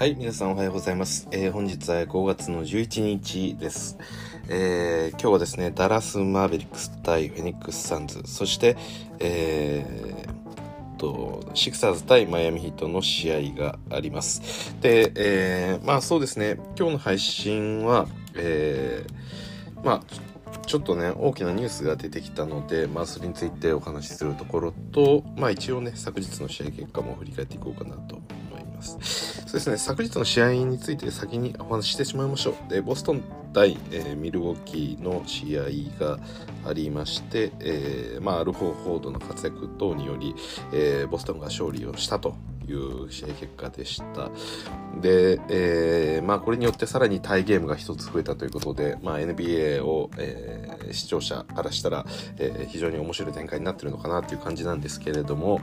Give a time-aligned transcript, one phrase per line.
[0.00, 1.28] はい、皆さんおはようございます。
[1.30, 3.98] えー本日は5月の11日です。
[4.48, 8.78] えー今日はですね、ダラス・マーベリックス対フェニックス・サンズ、そして、
[9.18, 14.74] えーと、シクサーズ対マイアミヒートの試合があります。
[14.80, 28.18] で、えーまあそうですね、今日の配信は、えーまあ、ちょっとね、大きなニュースが出てきたので、まあ、それについてお話しするところと、まあ、一応ね、昨日の試合結果も振り返っていこうかなと
[28.80, 29.42] ます。
[29.46, 32.70] そうですね、昨日の試合について先にお話ししてしまいましょう。
[32.70, 36.18] で、ボストン対、えーミルウォーキーの試合が
[36.64, 40.34] ありまして、えーまあ、アルフォー・フォードの活躍等により、
[40.72, 42.34] えーボストンが勝利をしたと
[42.70, 44.30] いう試合結果でした。
[45.00, 52.04] で、えーまあ、これによってさらにタイゲームが一つ増えたということで、まあ、NBA を、えー視聴者からしたら、
[52.38, 55.60] えー非常に面白い展開になってるのかなっていう感じなんですけれども、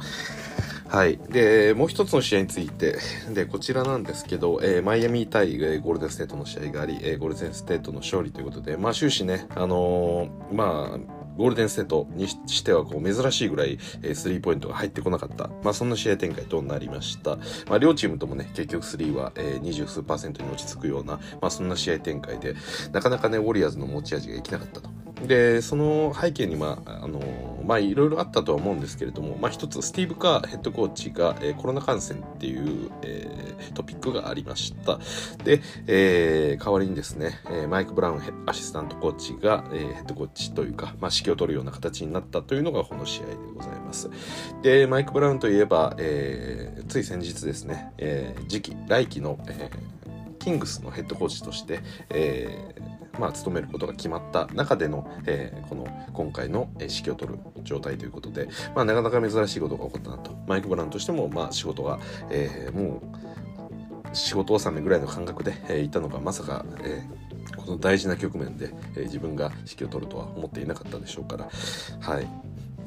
[0.87, 1.17] はい。
[1.17, 2.97] で、もう一つの試合について、
[3.33, 15.49] で、こちらなんですけど、えーマイアミ対、えーゴールデンステートの試合があり、えーゴールデンステートの勝利ということで、まあ終始ね、あのーまあ、ゴールデンステートにしてはこう珍しいぐらい、えースリーポイントが入ってこなかった。
[15.63, 17.37] まあそんな試合展開となりました。
[17.67, 22.55] まあ両チームともね、結局スリーは、えー、20数パーセントに落ち着くような、まあそんな試合展開で、
[22.91, 24.89] なかなかね、ウォリアーズの持ち味がいきなかったと。
[25.27, 34.99] で、その背景にまあ、あのーまあいろいろあったとは思うんですけれども、まあ一つ、スティーブ・カーヘッドコーチが、えーコロナ感染っていう、えートピックがありました。
[35.43, 44.09] で、えー代わりにですね、えマイク・ブラウンアシスタントコーチが、えヘッドコーチというか、まあ、指揮を取るような形になったというのがこの試合でございます。
[44.61, 49.69] で、マイク・ブラウンといえば、えつい先日ですね、え次期、来期の、え
[50.39, 60.31] キングスのヘッドコーチとして、えーまあ、務めることが決まった中での、えーこの今回のえー指揮を取る状態ということで、まあ、なかなか珍しいことが起こったなと。
[60.47, 71.49] マイク・ブラウンとしても、まあ、仕事が、えーもう、仕事納めぐらいの感覚で、えーいたのがまさか、えーこの大事な局面で、えー自分が指揮を取るとは思っていなかったでしょうから、
[71.99, 72.27] はい。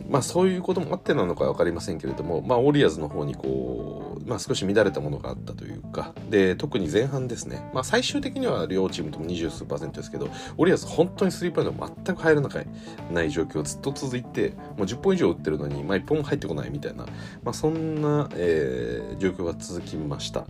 [0.08, 12.66] まあそういうこともあってなのか分かりませんけれども、まあ、ウォリアーズの方にこう、まあ、少し乱れたものがあったというかで特に前半ですね、まあ、最終的には両チームとも20数パーセントですけどウォリアーズ本当にスリーポイント全く入らない
[13.10, 17.06] ない状況ずっと続いてもう10本以上打ってるのに、まあ、1本も入ってこないみたいな、
[17.42, 20.46] まあ、そんな、えー状況が続きました。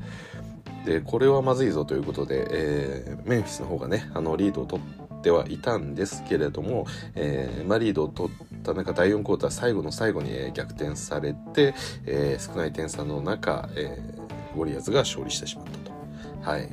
[0.84, 8.74] でこれはまずいぞということで、えーメンフィスの方がねあのリードを取ってはいたんですけれども、えーまあ、リードを取ってた。
[8.74, 11.74] 中第4クォーター最後の最後に、えー逆転されて、
[12.06, 16.68] えー少ない点差の中、えーウォリアーズが勝利してしまったと、はい、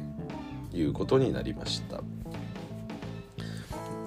[0.73, 2.01] いうことになりました。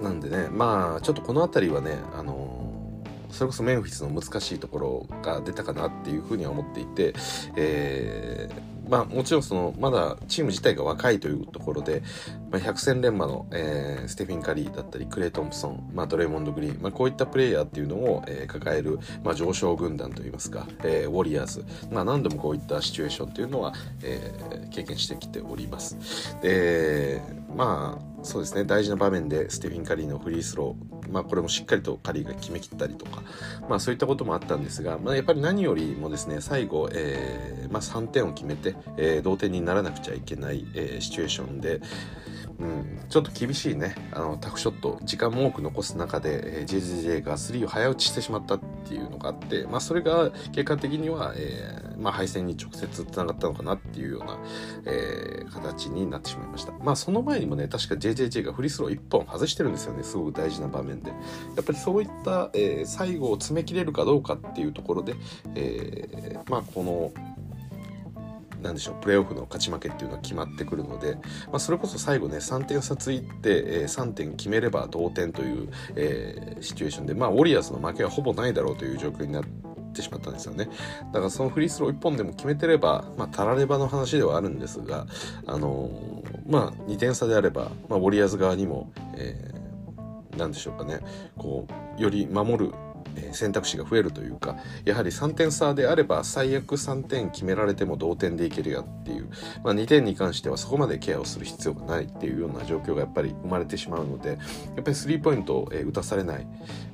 [0.01, 7.13] なんでねまあちょっとこの辺りはねあのそれこそメンフィスの難しいところが出たかなっていうふうには思っていて、
[7.55, 12.01] えーまあもちろんそのまだチーム自体が若いというところで、
[12.49, 26.37] まあ、百戦錬磨の、えーステフィン・カリーだったりクレイ・トンプソン、まあ、ドレイモンド・グリーン、まあ、こういったプレイヤーっていうのを、えー抱える、まあ、上昇軍団といいますか、えーウォリアーズ、まあ、何度もこういったシチュエーションっていうのは、えー経験してきております。
[26.41, 27.21] で
[27.55, 28.63] まあそうですね。
[28.63, 33.23] 大事な場面でステフィン・カリーのフリースロー、まあ、これもしっかりとカリーが決めきったりとか、
[33.67, 41.81] まあ、そういったこともあったんですが、まあ、やっぱり何よりもですね最後、えーまあ、3点を決めて、えー同点にならなくちゃいけない、えーシチュエーションで、
[42.61, 54.37] うん、ちょっと厳しいねあのタフショット時間も多く残す中で、えー JJJ が3を早打ちしてしまったっていうのがあって、まあ、それが結果的には、えーまあ、敗戦に直接つながったのかなっていうような、
[54.85, 56.71] えー形になってしまいました。
[56.71, 61.09] まあその前にもね確か JJJ がフリースロー1本外してるんですよねすごく大事な場面で。
[61.09, 61.15] や
[61.61, 65.15] っぱりそういった、え最後を詰め切れるかどうかっていうところで、
[65.55, 67.11] えまあこの
[68.61, 71.15] なんでしょうプレーオフの勝ち負けっていうのは決まってくるので、
[71.47, 79.43] まあ、それこそ最後ね3点差ついて、えー3点決めれば同点という、えーシチュエーションで、まあ、ウォリアーズの負けはほぼないだろうという状況になっ
[79.93, 80.69] てしまったんですよね。
[81.11, 85.07] だからそのフリースロー1本でも決めてれば、まあ、たらればの話ではあるんですが、
[85.47, 89.61] あのーまあ、2点差であれば、まあ、ウォリアーズ側にも、えー
[90.37, 91.01] なんでしょうかね
[91.37, 91.67] こ
[91.97, 92.73] うより守る
[93.31, 99.29] 選択肢が増えるというかやはり3点差であれば最悪3点決められても同点でいけるやっていう、
[99.63, 104.35] まあ、2点に関してはそこまでケアをする必要がないっていうような状況がやっぱり生まれてしまうのでや
[104.81, 106.47] っぱりスリーポイントを、打たされない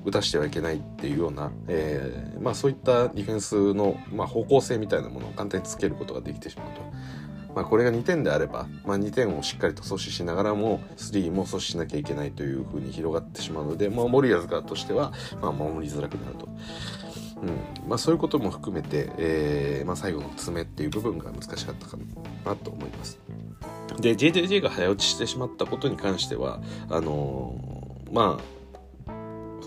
[0.06, 6.82] 打たしてはいけないっていうような、えーまあ、そういったディフェンスの、まあ、方向性みたいなものを簡単につけることができてしまうと。
[7.58, 15.12] まあ、これが2点であれば、まあ、2点をしっかりと阻止しながらも3も阻止しなきゃいけないというふうに広がってしまうので、まあ、モリアーズ側としては、
[15.42, 16.48] まあ、守りづらくなると。
[17.42, 21.98] うんまあ、そういうことも含めて、えーまあ、最後の詰めっていう部分が難しかったか
[22.46, 23.18] なと思います。
[24.00, 28.57] で JJJ が早打ちしてしまったことに関してはあのー、まあ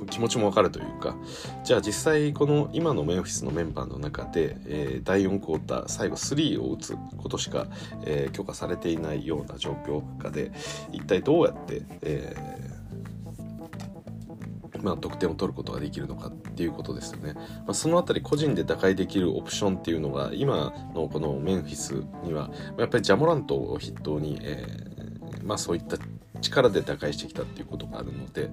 [0.07, 1.17] 気持ちもわかるというか。
[1.65, 7.67] じゃあ実際この今のメンフィスのメンバーの中で、えー、第4クォーター最後3を打つことしか、
[8.05, 10.53] えー、許可されていないような状況下で
[10.93, 25.97] 一体どうやって、えー、まあ、得点を取ることができるのかっていうことですよね、まあ、その辺り個人で打開できるオプションっていうのが今のこのメンフィスにはやっぱりジャモラントを筆頭に、えー、まあ、そういった
[26.41, 28.51] 力で打開してきたっていうことがあるので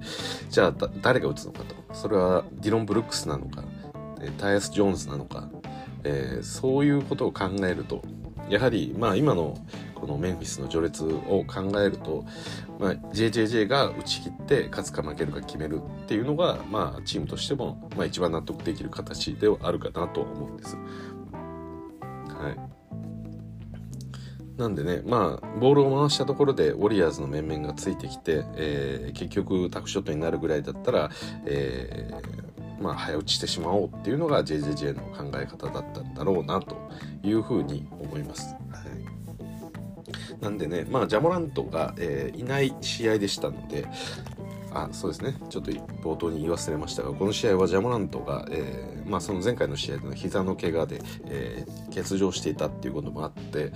[0.50, 1.76] じゃあ誰が打つのかと。
[1.94, 3.64] それはディロン・ブルックスなのか
[4.38, 5.50] タイアス・ジョーンズなのか、
[6.04, 8.02] えー、そういうことを考えると
[8.50, 9.58] やはりまあ今の
[9.96, 12.24] このメンフィスの序列を考えると、
[12.80, 20.76] まあ、JJJ が打ち切って勝つか負けるか決めるっていうのが、まあ、チームとしても、まあ、一番納得できる形ではあるかなと思うんです。
[20.76, 22.77] はい。
[24.58, 31.12] なんでね、まあ、ボールを回したところでウォリアーズの面々がついてきて、えー、結局タクショットになるぐらいだったら、
[31.46, 36.76] えー、まあ、早打ちしてしまおうっていうのが JJJ の考え方だったんだろうなと
[37.22, 38.56] いうふうに思います。
[38.72, 38.80] は
[40.40, 43.86] い、なんでね、まあ、ジャモラントが、えー、いない試合でしたので、
[44.74, 53.72] あそうですねちょっと冒頭に言い忘れましたがこの試合はジャモラントが、えーまあ、その前回の試合での膝の怪我で、えー、欠場していたっていうこともあって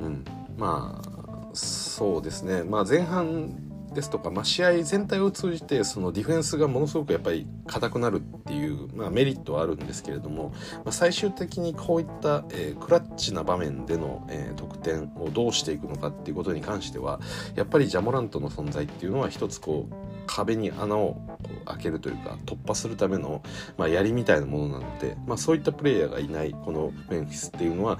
[0.00, 0.24] うん、
[0.56, 1.10] まあ
[1.52, 17.20] そうですね、まあ、前半ですとか、まあ、試合全体を通じてそのディフェンスがものすごくやっぱり硬くなるっていう、まあ、メリットはあるんですけれども、まあ、最終的にこういった、えー、クラッチな場面での、えー、得点をどうしていくのかっていうことに関しては
[17.56, 19.94] やっぱりジャモラントの存在っていうのは一つこう
[20.36, 21.20] 壁に穴を
[21.64, 23.42] 開けるというか突破するための、
[23.76, 27.98] まあ、槍みたいなものなので、まあ、そういったプレイヤーがいないこのメンフィスっていうのは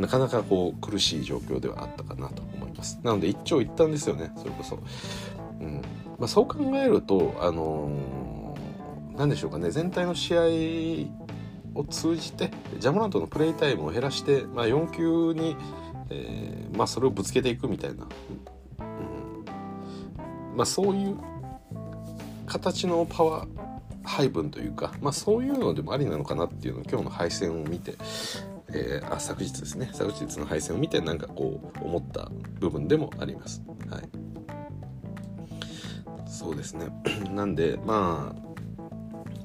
[0.00, 2.98] なかなかこう苦しい状況ではあったかなと思います。
[3.04, 4.80] なので一長一短ですよねそれこそ、
[5.60, 5.82] うん。
[6.18, 15.56] まあ、そう考えるとあのー、何でしょうかね全体の試合を通じてジャムラントのプレイタイムを減らして、まあ、4球に、
[16.10, 18.08] えーまあ、それをぶつけていくみたいな、
[18.80, 20.56] うん。
[20.56, 21.16] まあ、そういう
[22.48, 23.68] 形のパワー
[24.04, 27.94] 配分というか、まあ、そういうのでもありなのかなっていうのを今日の配線を見て、
[28.72, 33.62] えー、あ昨日ですね昨日の配線を見てなんかこう思った部分でもあります。
[33.90, 34.08] はい、
[36.26, 36.88] そうですね
[37.30, 38.48] なんでまあ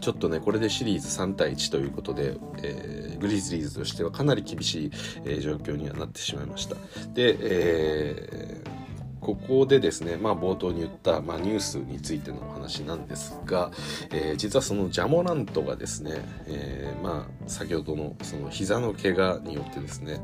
[0.02, 4.92] ちょっとねこれでシリーズ3対1ということで、えー、グリズリーズとしてはかなり厳しい、
[5.26, 6.76] えー、状況にはなってしまいました。
[7.14, 8.83] で、えー
[9.24, 13.72] ここでですね、まあ、冒頭に言った、まあ、ニュースについてのお話なんですが、
[14.12, 16.12] えー、実はそのジャモラントがですね、
[16.46, 20.22] えー、まあ、先ほどのその膝の怪我によってですね、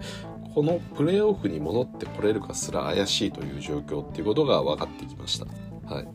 [0.54, 5.46] このプレーオフに戻ってこれるかすら怪しいという状況っていうことが分かってきました。
[5.94, 6.08] はい。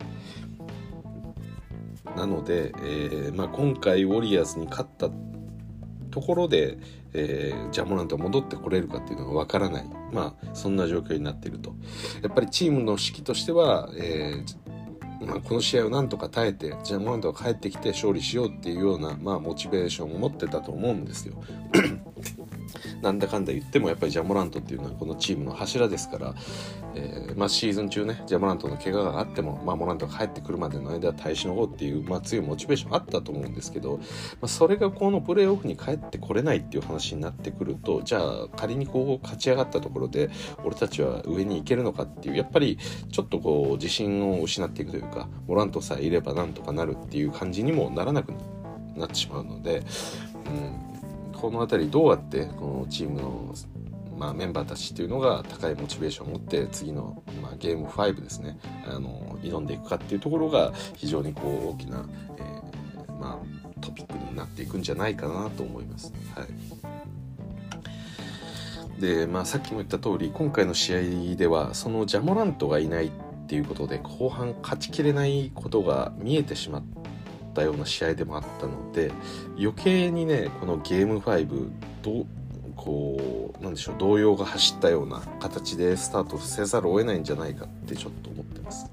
[2.15, 5.09] なので、えーまあ、今回ウォリアーズに勝った
[6.11, 6.77] ところで、
[7.15, 11.75] えー、ジャモラントが戻ってこれるかっていうのがわからない、まあ、そんな状況になっていると。
[12.21, 14.65] やっぱりチームの指揮としては、えー
[15.25, 21.41] まあ、この試合をなんとか耐えてジャモラントが帰ってきて勝利しようっていうような、まあ、モチベーションを持ってたと思うんですよ。
[23.01, 26.35] なんだかんだ言ってもやっぱりジャモラントっていうのはこのチームの柱ですから、
[26.95, 34.03] えー、まあ、シーズン中ねジャモラントの怪我があっても、まあ、モラントが帰ってくるまでの間は耐えしのごうっていう、まあ、強いモチベーションあったと思うんですけど、ま
[34.43, 40.29] あ、それがこのプレーオフに帰ってこれないっていう話になってくるとじゃあ仮にこう勝ち上がったところで
[40.63, 42.77] 俺たちは上に行けるのかっていうやっぱり
[43.11, 48.33] ちょっとこう自信を失っていくというかモラントさえいればなんとかなるっていう感じにもならなく
[48.95, 49.83] なってしまうので、
[50.45, 50.84] うん、
[51.45, 53.53] この辺りどうやってこのチームの、
[54.17, 62.03] まあ、メンバーたちっていうのが高いモチベーションを持って次の、まあ、ゲーム5ですねあの挑んでいくかっていうところが非常にこう大きな、
[62.39, 66.11] えー、まあ、トピックになっていくんじゃないかなと思います。
[66.35, 66.47] はい
[68.99, 73.11] でまあ、さっきも言った通り今回の試合ではそのジャモラントがいないっ
[73.45, 76.83] ていうことで後半勝ちきれないことが見えてしまっ
[77.55, 79.11] たような試合でもあったので
[79.57, 81.71] 余計にねこのゲーム5
[82.03, 82.27] ど
[82.75, 88.91] こうなんでしょう動揺が走ったような形でスタートせざるを得ないんじゃないかってちょっと思ってます。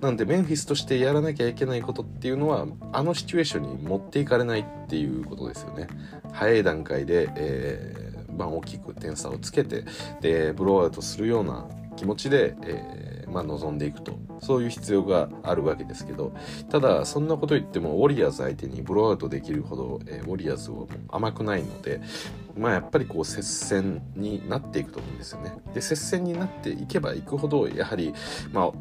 [0.00, 5.88] なんでメンフィスとしてやらなきゃいけないことっていうのはあのシチュエーションに持っていかれないっていうことですよね。
[6.32, 9.84] 早い段階で、えーまあ、大きく点差をつけて
[10.20, 11.66] でブローアウトするような
[11.98, 16.32] 気持ちで、えー、まあ、臨んでいくとそういう必要があるわけですけど
[16.70, 22.00] ただそんなこと言ってもウォリアーズ相手にブローアウトできるほど、えー、ウォリアーズはもう甘くないので、
[22.56, 25.52] まあ、やっぱりこう接戦になっていくと思うんですよね。
[25.74, 28.14] で接戦になっていけばいくほどやはり、
[28.52, 28.72] まあ、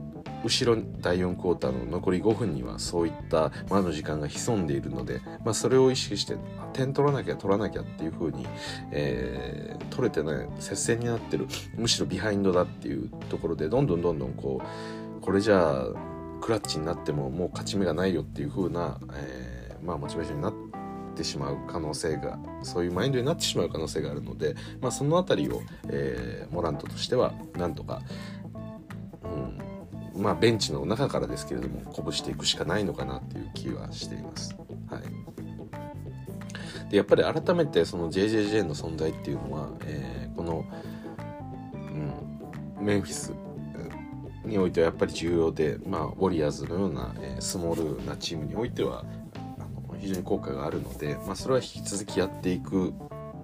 [0.43, 6.37] 後ろ第4クォーターの残り5分にはそういった間の時間が潜んでいるので、まあ、それを意識して
[6.73, 8.45] 点取らなきゃ取らなきゃっていう風に、
[8.91, 15.85] えー、取れてない接戦になってるむしろビハインドだっていうところでどんどんどんどんこうこれじゃあ
[16.39, 20.53] クラッチになってももう勝ち目がないよっていう風な、えー、まあ、モチベーションになっ
[21.15, 28.01] てしまう可能性がそういうマインドになってしまう可能性があるので、まあ、その辺りを、えー、モラントとしてはなんとか、
[29.23, 29.59] うん、
[30.17, 34.55] まあベンチの中からですけれども鼓舞していくしかないのかなっていう気はしています。
[34.89, 35.27] はい
[36.89, 40.65] でやっぱり改めてその JJJ の存在っていうのは、えー、この、
[42.77, 43.33] うん、メンフィス
[44.45, 49.03] においてはやっぱり重要で、まあ、ウォリアーズのような、えー、スモールなチームにおいては
[49.99, 52.93] 非常に効果があるので、まあ、それは引き続きやっていく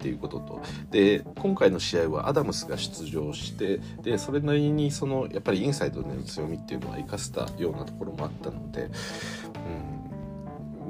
[0.04, 0.62] っていうことと。
[0.92, 8.90] で今回の試合はアダムスが出場してでそれなりにそのやっぱりインサイドの強みっていうのは生かせたようなところもあったので、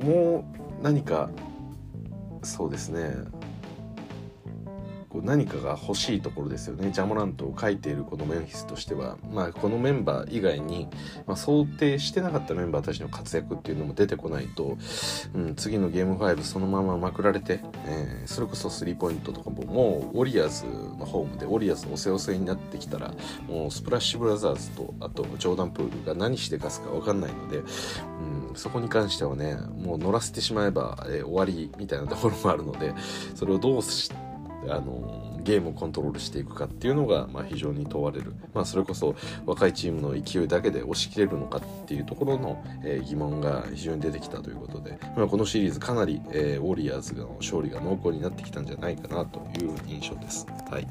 [0.01, 0.45] うん、も
[0.81, 1.29] う何か
[2.41, 3.13] そうですね。
[5.13, 6.89] こう何かが欲しいところですよね。
[6.91, 10.87] ジャモラントを書いているこのメンフィスとしては、まあ、このメンバー以外に、
[11.27, 14.75] まあ、想定してなかったメンバーたちの活躍っていうのも出てこないと、
[15.35, 20.65] うん、次のゲーム5そのまままくられて、えー、それこそスリーポイントとかももうウォリアーズ
[20.97, 23.13] のホームでウォリアーズのおせおせになってきたら
[23.47, 32.95] もうスプラッシュブラザーズとあとジョーダン・プールが何してかすか分かんないので、うん、そこに関してはねもう乗らせてしまえば、えー、終わりみたいなところもあるので
[33.35, 34.32] それをどうして
[34.69, 39.15] あのゲームをコントロールしていくかっていうのが、まあ、非常に問われる、まあ、それこそ
[39.45, 50.47] 若いチームの勢いだけで押し切れるのかっていうところの、えー、疑問が非常に出てきたということで、まあ、このシリーズかなり、えー、ウォリアーズの勝利が濃厚になってきたんじゃないかなという印象です。
[50.69, 50.87] はい。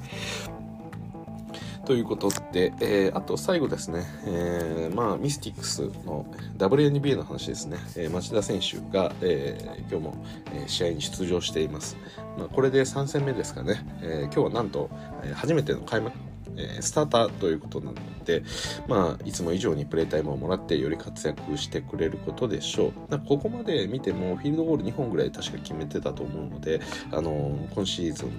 [1.84, 10.24] ということで、えー、あと最後ですね、えー、まあ、ミスティックスの WNBA の話ですね、えー、町田選手が、えー、今日も、
[10.54, 11.96] え試合に出場しています。
[12.38, 14.90] まあ、これで3戦目ですかね、え今日はなんと、
[15.24, 16.16] え初めての開幕
[16.56, 18.42] えスターターということなので、
[18.88, 23.18] まあ、いつも以上にプレータイムをもらってより活躍してくれることでしょう。
[23.26, 28.30] ここまで見てもフィールドゴール2本ぐらい確か決めてたと思うので、あの今シーズン、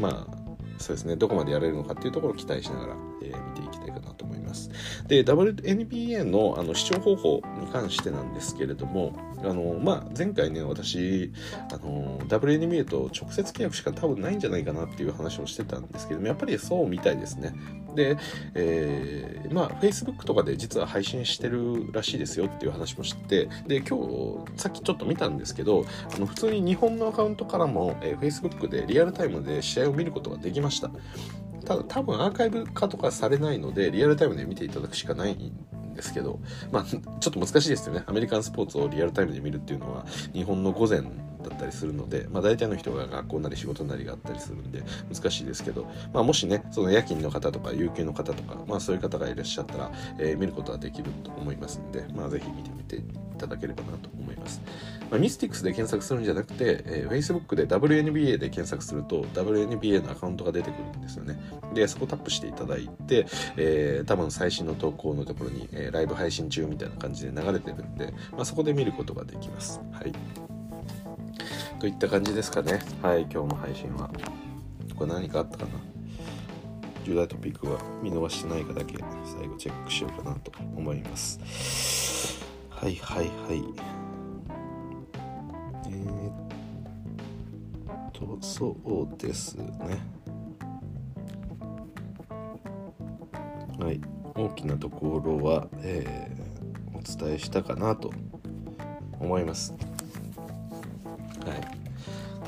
[0.00, 0.45] まあ、
[0.78, 4.70] そうですね、どこまでやれるのかっていうところを期待しながら、えー、見ていきたいかなと思います。
[5.06, 11.32] で、WNBA のあの視聴方法に関してなんですけれども、あのまあ、前回ね、私、
[11.72, 17.54] あの WNBA と直接契約しか多分ないんじゃないかなっていう話をしてたんですけども、やっぱりそうみたいですね。
[17.96, 18.16] で、
[18.54, 25.84] えー、まあ、Facebook とかで実は配信してるらしいですよっていう話も知って、で、今日、さっきちょっと見たんですけど、
[26.14, 30.90] あの普通に日本のアカウントからも、えー、Facebook でリアルタイムで試合を見ることができました。
[31.66, 36.38] ただ多分アーカイブ化とかされないのでリアルタイムで見ていただくしかないんですけど
[36.70, 41.02] まあちょっと難しいですよねアメリカンスポーツをリアルタイムで見るっていうのは日本の午前
[41.48, 53.02] だったりするので、まあ、大体の人が学校なり仕事なりがあったりするんで難しいですけど、まあ、もしねその夜勤の方とか有給の方とか、まあ、そういう方がいらっしゃったら、えー、見ることはできると思いますんで、まあ、ぜひ見てみてい
[53.38, 54.60] ただければなと思います。
[55.10, 61.38] まあ、ミスティックスで検索するんじゃなくて、えー、Facebook で WNBA で検索すると WNBA のアカウントが出てくるんですよね。
[61.74, 63.26] で、そこタップしていただいて、
[63.56, 69.80] えー、多分最新の投稿のところに、えー、ライブ配信中みたいな感じで流れてるんで、まあ、そこで見ることができます。
[69.92, 70.55] はい。
[71.78, 72.80] といった感じですかね。
[73.02, 74.10] はい、今日の配信は。
[74.96, 75.70] これ何かあったかな？
[77.04, 82.42] 重大トピックは見逃してないかだけ最後チェックしようかなと思います。
[82.70, 83.62] はいはいはい。
[85.88, 86.30] え
[87.88, 88.76] っとそ
[89.12, 89.98] うですね
[93.78, 94.00] はい
[94.34, 98.10] 大きなところは、えー、お伝えしたかなと
[99.20, 99.74] 思います
[101.46, 101.86] はい。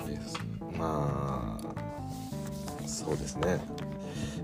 [0.09, 0.39] です。
[0.77, 3.61] まあそうですね。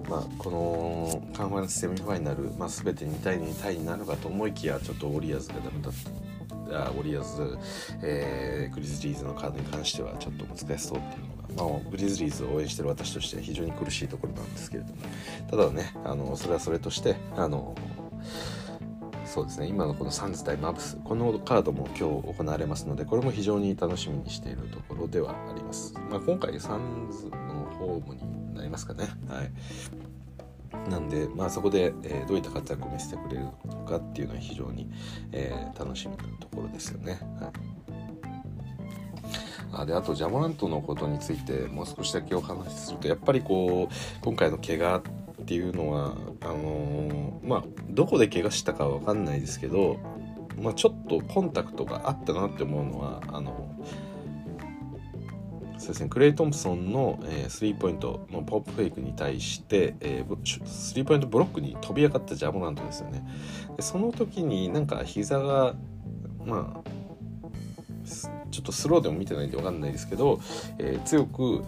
[0.09, 6.25] まあ、このカンファレンスセミファイナル、まあ、全て2対2対になるかと思いきやちょっとウォリアーズがダメだった。
[6.65, 7.59] ウォリアーズ、
[8.03, 14.95] えー、グリズリーズのカードに関してはちょっと難しそうっていうのが、まあ、グリズリーズを応援してる私としては非常に苦しいところなんですけれども。
[15.51, 17.75] ただねあのそれはそれとしてあの
[19.35, 19.67] そうですね。
[19.67, 20.97] 今のこのサンズ対マブス。
[21.03, 29.09] このカードも今日行われますのでこれも非常に楽しみにしているところではあります、まあ、今回サンズのホームになりますかね。
[29.29, 30.89] はい。
[30.89, 34.89] なんで、まあ、そこで、えー、どういった活躍を見せてくれるのかっていうのは非常に、
[35.33, 37.19] えー、楽しみなところですよね。
[37.41, 37.85] はい。
[39.73, 45.03] あであとジャモラントのことについてもう少しだけお話しするとやっぱりこう今回の怪我っ
[45.45, 49.99] ていうのはあのー、まあどこで怪我したかは分かんないですけど、
[50.61, 53.75] まあ、ちょっとコンタクトがあったなって思うのはあの
[55.79, 63.23] そうですね、クレイ・トンプソンの、えー、スリーポイントのポンプフェイクに対して、えー、スリーポイントブロックに飛び上がったジャ・モラントですよね。
[63.77, 65.75] でその時になんか膝が
[66.47, 66.91] まあ
[68.51, 70.41] ちょっとスローでも見てないんで分かんないですけど、
[70.79, 71.63] えー、強く、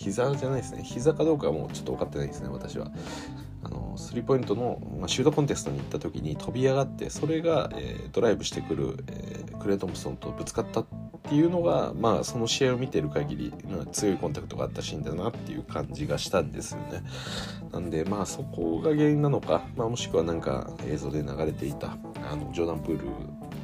[0.00, 2.90] 膝じゃないですね膝かどうかはもうちょっと分かってないですね私は。
[3.62, 10.86] あのスリーポイントの、まあ、シュートコンテストに行った時に飛び上がってそれが、えー、ドライブしてくる、えー、クレイ・トンプソンとぶつかったっ
[11.24, 17.02] ていうのが、まあ、その試合を見てる限り、まあ、強いコンタクトがあったシーンだなっていう感じがしたんですよね。
[17.70, 21.98] なんでまあそこが原因なのか、まあ、もしくはなんか映像で流れていた
[22.30, 23.04] あのジョーダン・プール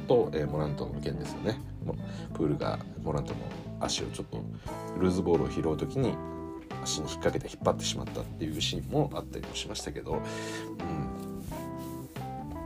[0.07, 1.59] と、えー、モラントの件ですよね
[2.35, 3.39] プールがモラントの
[3.79, 4.43] 足をちょっと
[4.99, 6.15] ルーズボールを拾う時に
[6.83, 10.21] 足に引っ掛けて引っ張ってしまったっていうシーンもあったりもしましたけど、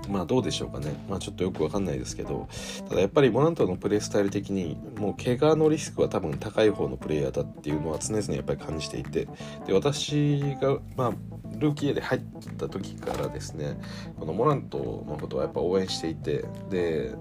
[0.07, 0.93] うん、まあどうでしょうかね。
[1.09, 2.47] まあちょっとよくわかんないですけど
[2.89, 9.27] ただやっぱりモラントのプレースタイル的にもう怪我のリスクは多分高い方のプレイヤーだっていうのは常々やっぱり感じていて
[9.65, 11.11] で私がまあ
[11.57, 12.21] ルーキーで入っ
[12.57, 13.79] た時からですね
[14.19, 14.77] このモラント
[15.07, 17.15] のことはやっぱ応援していてで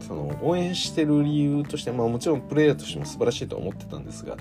[0.00, 4.36] その応援してる理由として、まあ、もちろんプレイヤーとしても素晴らしいと思ってたんですが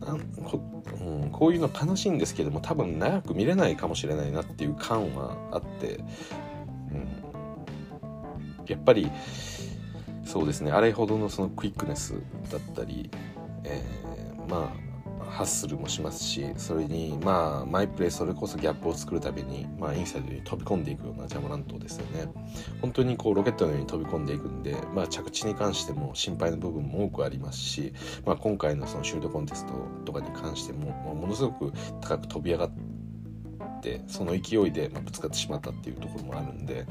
[0.00, 0.60] なんこ,、
[1.00, 6.00] うん、こういうの悲しいんですけども多分長く見れないかもしれないなっていう感はあって、
[6.90, 7.08] うん、
[8.66, 9.10] やっぱり
[10.24, 12.14] そうですねあれほどのそのクイックネス
[12.50, 13.10] だったり、
[13.64, 14.91] えー、まあ
[15.28, 22.32] ハッスルもしますしそれにまあマイプレイそれこそギャップを作るために、まあ、インサイドに飛び込んでいくようなジャムラントですよね
[22.80, 27.92] 本当にこうロケットのように飛び込んでいくんで、まあ、着地に関しても心配な部分も多くありますし、
[28.24, 29.72] まあ、今回のそのシュートコンテスト
[30.04, 32.91] とかに関してもものすごく高く飛び上がって
[33.82, 36.86] ってその勢いで、ぶつかってしまったっていうところもあるんで、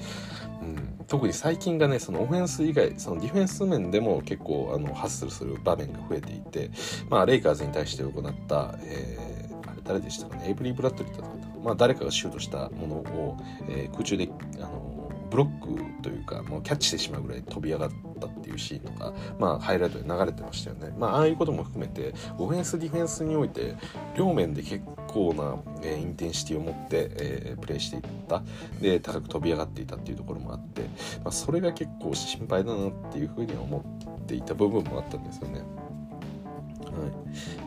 [0.62, 6.69] うん、特に最近がねそのオフェンス以外そのディフェンス面でも結構あのハッスルする場面が増えていて、
[7.10, 13.38] まあ、レイカーズに対して行った、えー、あれ誰でしたかねエイブリー・ブラッドリーだったかな、まあ、誰かがシュートしたものを、
[13.69, 15.00] えー、空中であの
[15.32, 23.76] ブロックというかもうキャッチしてしまうぐらい飛び上がったっていうシーンとか、まあ、ハイライトで流れてましたよね、まあ、ああいうことも含めてオフェンスディフェンスにおいて
[24.17, 28.44] 両面で結構な、え、インテンシティを持って、え、プレーしていった。
[28.82, 30.82] で高く飛び上がっていたっていうところもあって、
[31.24, 33.84] まあ、それが結構心配だなっていうふうには思
[34.20, 35.60] っていた部分もあったんですよね。
[35.60, 37.12] はい。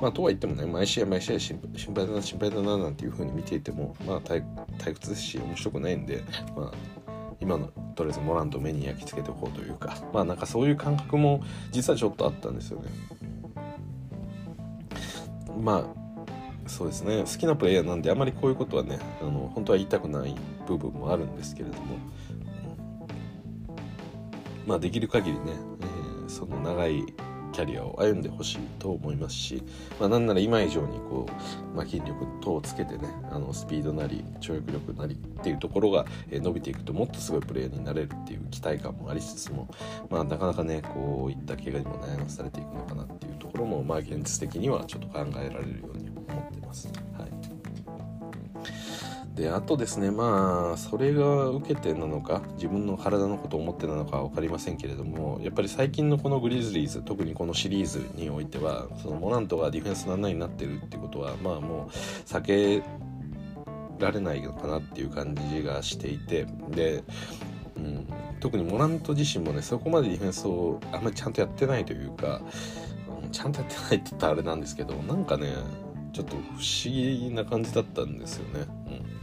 [0.00, 1.60] まあ、とは言ってもね毎試合毎試合心
[1.94, 4.42] 配だな心配だななんていうふうに見ていても、まあ、退
[4.78, 6.22] 屈ですし面白くないんで、
[6.54, 6.72] まあ、
[7.44, 9.94] 今のとりあえずモランと目に焼き付けておこうというか。
[10.14, 12.88] まあなんかそういう感覚も実はちょっとあったんですよね。
[15.60, 17.20] まあそうですね。
[17.20, 20.34] 好きなプレイヤーなんであまりこういうことはねあの本当は言いたくない
[20.66, 21.98] 部分もあるんですけれども、
[24.66, 25.52] まあできる限りね、
[25.82, 27.04] えー、その長い
[27.54, 29.62] キャリアを歩んでほしいと思いますし、
[30.00, 31.26] まあ、なんなら今以上にこ
[31.72, 39.68] う、まあ、筋力等をつけてねあのスピードなり跳躍力なりっていうところが、伸びていくともっとすごいプレーヤーになれるっていう期待感もありつつも、
[40.10, 46.88] まあ、なかなかねこういった怪我にも悩まされていくのかなっていうところも、まあ、現実的にはちょっと考えられるように思ってます。
[47.16, 47.34] はい
[49.34, 62.82] であとですねまあそれが受けてなのか自分の体のことを思ってなのか分かりませんけれどもやっぱり最近のこのグリズリーズ特にこのシリーズにおいてはそのモラントがディフェンスの7になってるってことはまあもう避け
[63.98, 67.02] られないのかなっていう感じがしていてで、
[67.76, 68.06] うん、
[68.38, 72.40] 特にモラント自身もねそこまでディフェンスをあんまりちゃんとやってないというか、
[73.24, 75.52] うん、ちゃんとやってないって言ったらあれなんですけどなんかね
[76.12, 78.66] ちょっと不思議な感じだったんですよね。
[78.86, 79.13] うん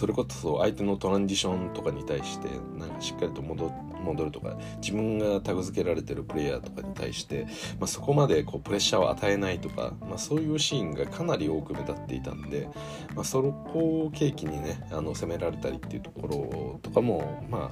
[0.00, 7.46] それこそ相手のトランジションとかに対してなんかしっかりと戻るとか自分がタグ付けられてるプレイヤーとかに対して、
[7.78, 12.70] まあ、そこまでこうプレッシャーを与えないとか、まあ、そういうシーンがかなり多く目立っていたんで、
[13.14, 17.70] まあ、そこを契機にねあの攻められたりっていうところとかもま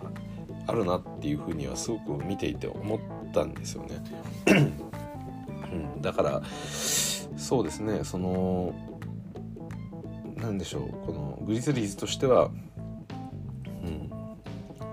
[0.66, 3.00] ああるなっていうふうにはすごく見ていて思っ
[3.32, 4.04] たんですよね。
[5.72, 6.42] うん、だから
[7.38, 8.74] そうですねその
[10.40, 14.10] 何でしょうこのグリズリーズとしては、うん、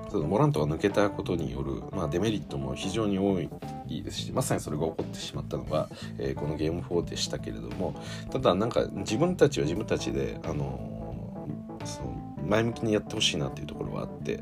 [0.10, 3.40] そのモラントが抜けたことによる、まあ、デメリットも非常に多
[3.88, 7.96] いですしまさにそれが起こってしまったのが、えー、このゲーム4でしたけれども
[8.32, 11.48] ただなんか自分たちは自分たちであの
[11.86, 14.42] その前向きにやってほしいなっていうところはあって、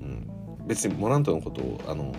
[0.00, 0.28] うん、
[0.66, 2.12] 別にモラントのことをあの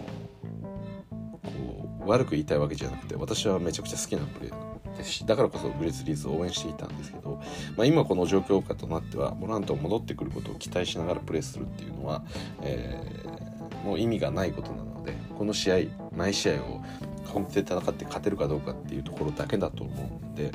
[1.43, 7.41] こう悪く言いたいわけじゃなくて私はめちゃくちゃ好きなプレーですしだからこそグレズリーズを応援していたんですけど、
[7.75, 12.23] まあ、今この状況下となってはモラントが戻ってくることを期待しながらプレーするっていうのは、
[12.61, 15.75] えー、もう意味がないことなのでこの試合
[16.15, 16.83] 毎試合を
[17.25, 20.51] 本気で戦って勝てるかどうかっていうところだけだと思うんで、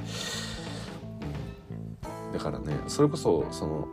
[2.33, 3.89] だからねそれこそその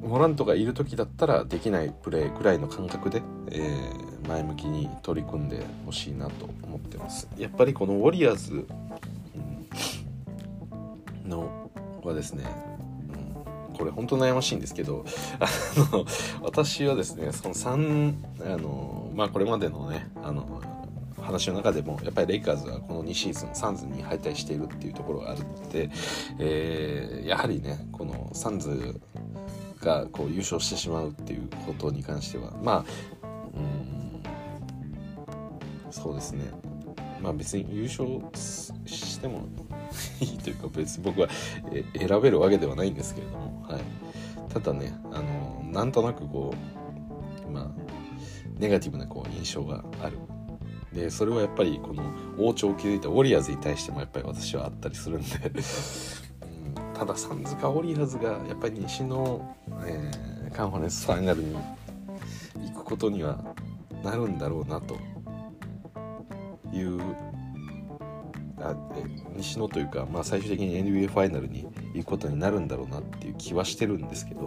[0.00, 7.26] モラントがいる時だったらできないプレーぐらいの感覚で、えー、前向きに取り組んでほしいなと思ってます。
[7.38, 8.66] やっぱりこのウォリアーズ
[11.24, 11.70] の
[12.02, 12.44] はですね、
[13.70, 15.04] うん、これ本当悩ましいんですけど
[15.40, 15.46] あ
[15.92, 16.04] の
[16.42, 20.62] 私はですねその3あのまあこれまでのねあの
[21.24, 25.90] 話の中でもやっぱりレイカーズはこの2シーズンサンズに敗退しているっていうところがあるので、
[26.38, 29.00] えー、やはりねこのサンズ
[29.80, 32.84] がこう優勝してしまうっていうことに関してはま
[33.22, 34.22] あうん
[35.90, 36.73] そうですね。
[37.24, 38.06] まあ別に優勝
[38.84, 39.48] しても
[40.20, 41.28] いいというか別に僕は
[41.96, 46.54] 選べるわけではないんですけれども、はい、ただねあのなんとなくこ
[47.48, 47.70] うまあ
[48.58, 50.18] ネガティブなこう印象がある。
[50.92, 52.04] でそれはやっぱりこの
[52.38, 55.28] 王朝を築いたウォリアーズに対してもやっぱり私はあったりするんで。
[56.94, 61.56] ただサンズかオリアーズがやっぱり西の、えー、カンファレンスファイナルに
[62.68, 63.42] 行くことには
[64.04, 64.96] なるんだろうなと。
[66.76, 67.00] いう
[68.60, 68.74] あ
[69.36, 74.46] 西のというか、まあ、最終的に NBA ファイナルに行くことになるんだろうなっていう気はしてるんですけど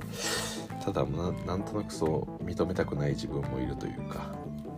[0.84, 4.34] ただなんとなくそう認めたくない自分もいるというか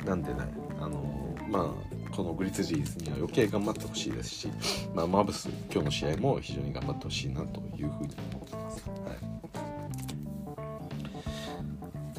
[0.05, 0.39] なんでね
[0.79, 4.49] あのまあこのグリツジーズには余計頑張ってほしいですし、
[4.93, 8.89] まあ、マブス今日の試合も非常に頑張ってほしいなというふうに思ってます。
[8.89, 9.39] はい。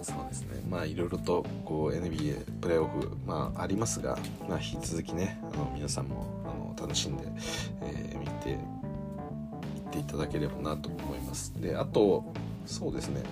[0.02, 0.49] そうですね。
[0.70, 4.16] まあいろいろとこう NBA プレーオフ、まあ、ありますが、
[4.48, 7.24] まあ、引き続きねあの皆さんもあの楽しんで、
[7.82, 8.58] えー、見ていっ
[9.90, 11.60] ていただければなと思います。
[11.60, 12.32] であと
[12.70, 13.22] そうですね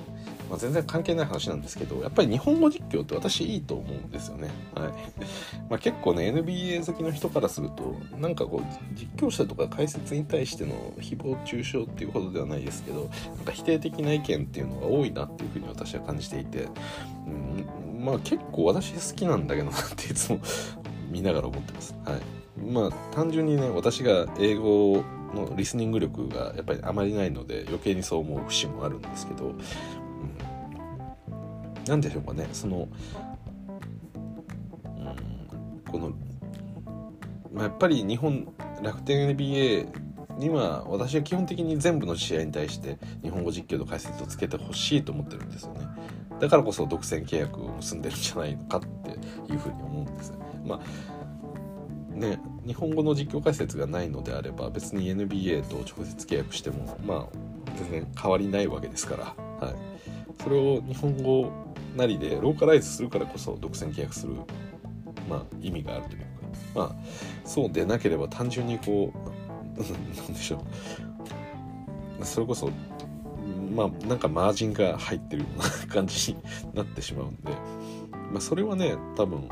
[0.49, 4.49] まあ、全然関係ない話なんですけどやっぱり日本語実況って私いいと思うんですよね。
[4.75, 4.93] はい
[5.69, 16.69] まあ、結構ね NBA 好きの人からするとなんかこう実況者とか解説に対しての誹謗中傷っていうほどではないですけどなんか否定的な意見っていうのが多いなっていうふうに私は感じていて、
[17.27, 20.41] うん、まあ結構私好きなんだけどなっていつも
[21.11, 21.95] 見ながら思ってます。
[22.05, 22.21] はい
[22.59, 29.55] まあ単純にね私が英語のリスニング力がやっぱりあまりないので余計にそう思う節もあるんですけど、
[31.87, 32.49] 何でしょうかね。
[32.53, 32.89] その、
[34.85, 36.13] うん、この、
[37.53, 39.89] まあ、やっぱり日本楽天 NBA
[40.39, 45.81] には私は基本的に全部の試合に対して日本語実況と解説をつけてほしいと思ってるんですよね。
[46.39, 49.11] だからこそ独占契約を結んでるんじゃないのかって
[49.53, 50.33] いうふうに思うんです。
[50.65, 50.81] まあ
[52.19, 57.39] ね日本語の実況解説がないのであれば別に NBA と直接契約してもまあ
[57.77, 59.75] 全然変わりないわけですから、はい、
[60.43, 61.51] それを日本語
[61.97, 64.35] なりでローカライズするからこそ独占契約する、
[65.29, 66.29] まあ、意味があるというか。
[66.75, 66.97] まあ
[67.45, 69.19] そうでなければ単純にこう
[69.81, 70.65] なんでしょ
[72.21, 72.25] う。
[72.25, 72.71] それこそ
[73.75, 76.39] まあなんかマージンが入ってるような感じに
[76.75, 77.53] なってしまうんで、
[78.33, 79.49] まあ、それはね多分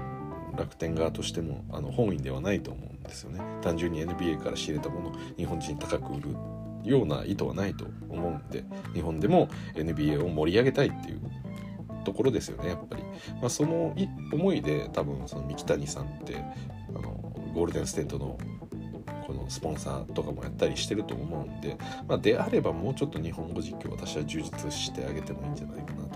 [0.57, 3.41] 楽天側としてもあの本意ではないと思うんですよね。
[3.63, 6.37] 単純に NBA から仕入れたものを日本人高く売る
[6.85, 8.65] ような意図はないと思うんで
[8.95, 11.21] 日本でも NBA を盛り上げたいっていう
[12.05, 13.03] ところですよねやっぱり、
[13.41, 13.95] まあ、その
[14.33, 16.37] 思いで多分その三木谷さんって
[16.91, 18.39] あのゴールデンステートの
[19.27, 26.16] このスポンサーとかもやったりしてると思うんで、まあ、であればもうちょっと日本語実況私は充実してあげてもいいんじゃないかなと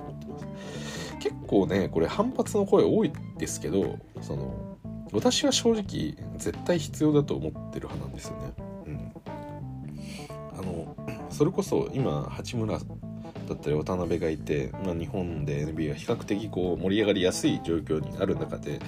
[1.20, 4.78] 結構ねこれ反発の声多いですけどその
[5.12, 8.52] 私は正直絶対必要だと思ってる派なんですよね。
[8.86, 9.12] うん。
[10.58, 10.96] あの
[11.30, 12.84] それこそ今八村だ
[13.54, 18.78] ったり渡辺がいて、まあ、日本で NBA は比較的こう盛り上がりやすい状況にある中で、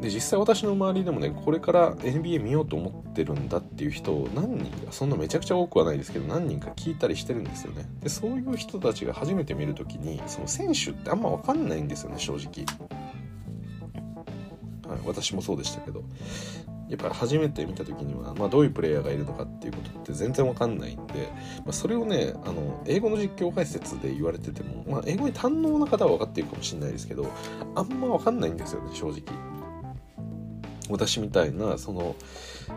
[0.00, 7.86] で実際私の周りでもねこれから NBA 見ようと思ってるんだっていう人を何人かそんなめちゃくちゃ多くはないですけど何人か聞いたりしてるんですよね。
[8.00, 12.64] でそういう人たちが初めて見る時にその選手ってあんま分かんないんですよね正直、
[14.88, 16.02] はい、私もそうでしたけど。
[16.88, 27.30] やっぱり初めて見た時には、まあ、どういうプレイヤーがいるのかっていうことって全然わかんないんで、まあ、それをねあの英語の実況解説で言われてても、まあ、英語に堪能な方は分かっているかもしれないですけど
[27.76, 29.59] あんま分かんないんですよね正直。
[30.90, 32.16] 私みたいなその、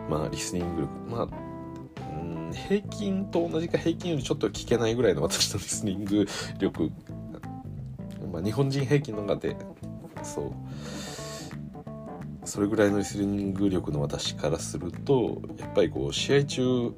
[0.08, 1.54] まあ、リスニング力まあ
[2.54, 6.26] 平均と同じか平均よりちょっと聞けないぐらいの私のリスニング
[6.58, 6.90] 力、
[8.32, 9.56] まあ、日本人平均の中で
[10.22, 10.52] そう
[12.44, 16.94] それぐらいのリスニング力の私からするとやっぱりこう試合中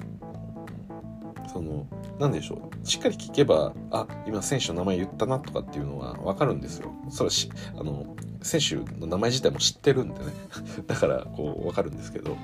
[1.53, 1.87] その
[2.19, 6.93] 何でしょうしっかり聞けばあ今選手の名前言ったなとかっていうのは分かるんですよ。
[7.09, 10.33] それはあの選手の名前自体も知ってるんでね
[10.87, 12.39] だからこう分かるんですけど、うん、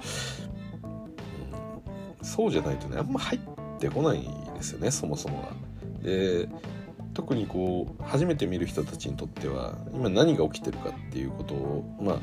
[2.24, 3.40] そうじゃないとねあんま入っ
[3.78, 4.22] てこない
[4.54, 5.48] ですよねそもそもが。
[6.02, 6.48] で
[7.14, 12.18] 特にこう初めて見る人たちにとっては今何が起きてるかっていうことをまあ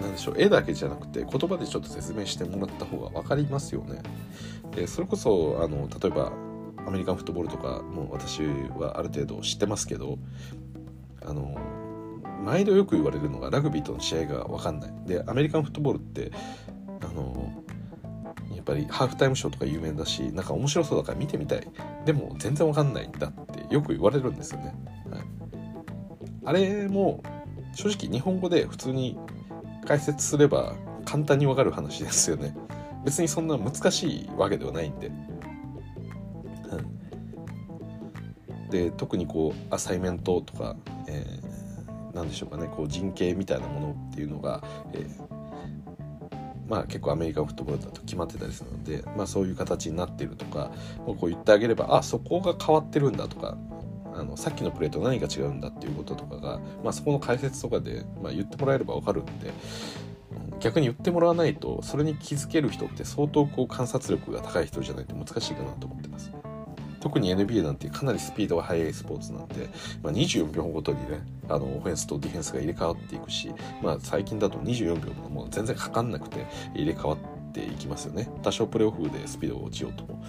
[0.00, 4.02] 何でしょう絵だけじゃなくて言葉でちょっと説明してもらった方が分かりますよね。
[4.74, 6.32] でそれこそあの例えば
[6.86, 10.18] アメリカンフットボールとかも私はある程度知ってますけど
[11.24, 11.56] あの
[12.42, 14.92] 毎度よく言われるのがラグビーとの試合が分かんない。
[15.06, 16.32] でアメリカンフットボールって
[17.00, 17.52] あの
[18.54, 21.66] やっぱりハーフタイムショーとか有名だしなんか面白そうだから見てみたい。
[22.04, 24.74] でも全然わかんないんだってよく言われるんですよね、
[25.10, 25.22] はい、
[26.44, 27.22] あれも
[27.74, 29.18] 正直日本語で普通に
[29.86, 30.74] 解説すれば
[31.04, 32.56] 簡単にわかる話ですよね。
[33.04, 35.12] 別にそんな難しいわけではないんで、う
[38.66, 40.76] ん、で特にこうアサイメントとか、
[41.08, 41.51] えー、
[42.14, 45.42] 何でしょうかねこう人形みたいなものっていうのが、えー
[46.68, 50.70] まあ、結構アメリカンフットボールだと決まってたりするので、まあ、そういう形になってるとか
[51.04, 53.58] こう言ってあげればあそこが変わってるんだとか
[54.14, 59.52] あのさっきのプレーと何が違うんだっていうこととかが、まあ、そこの解説とかで、まあ、言ってもらえれば分かるんで
[60.60, 66.32] 逆に言ってもらわないとそれに気づける人って相当こう観察力が高い人じゃないと難しいかなと思ってます。
[67.02, 69.68] 特に NBA なんてかなりスピードが速いスポーツなんで、
[70.04, 77.18] まあ、24秒ごとにねあのオフェンスとディフェンスが入れ替わっていくし、まあ、最近だと24秒もう全然かかんなくて入れ替わっ
[77.52, 78.30] ていきますよね。
[78.42, 80.24] 多少プレーオフでスピードが落ちようとも、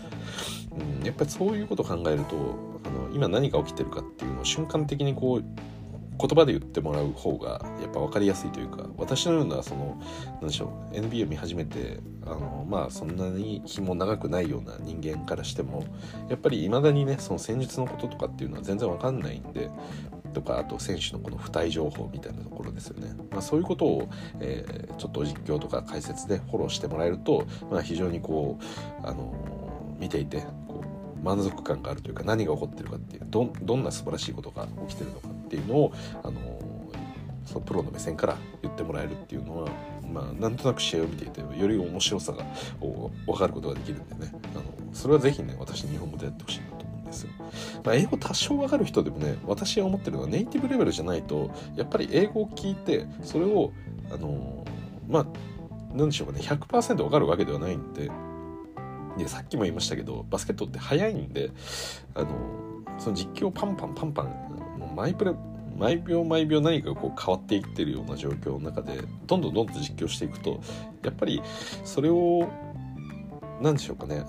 [1.00, 2.36] うん、やっぱりそういうことを考えると
[2.86, 5.44] あの今何が起きてるかっていうのを瞬間的にこう
[6.20, 10.02] 言葉で言ってもらう方がやっぱ分かりやすいというか私のようなその
[10.42, 15.86] 何でしょう NBA を見始めてあのまあそんなに日も長くないような人間からしても
[16.30, 19.70] やっぱりいまだにねその戦術のこととかっていうのは全然分かんないんで
[20.34, 36.42] とかあと選手のこの付帯情報みたいなところですよね、まあ、そういうことを、えー、ちょっと実況とか解説でフォローしてもらえると、まあ、非常にこう、あのー、見ていてこう満足感があるというか何が起こってるかっていうどどんな素晴らしいことが起きてるのかっていうのを、あの
[37.46, 39.70] そのプロの目線から言ってもらえるっていうのは、
[40.12, 42.44] まあ、なんとなく試合を見ていてより面白さが
[42.80, 44.64] 分かることができるんでねあの
[44.94, 47.30] それは是非ね私日本語でやってほしいなと思うんですよ。
[47.84, 53.72] まあ、英語多少分かる人でもね私が思ってるのはネイティブレベルじゃないとやっぱり英語を聞いてそれを
[54.12, 54.66] あの
[55.08, 55.26] まあ
[55.94, 58.10] 何でしょうかね100%分かるわけではないんで
[59.18, 61.52] でさっきも言いましたけどバスケットって速いんで
[62.16, 62.30] あの
[62.98, 65.34] その実況パンパンパンパンマイプレ
[65.78, 70.62] 毎秒毎秒何かこう変わっていってるような状況の中でどんどんどんどん実況していくと
[71.04, 71.42] やっぱり
[71.84, 72.50] それを
[73.62, 74.24] 何でしょうかね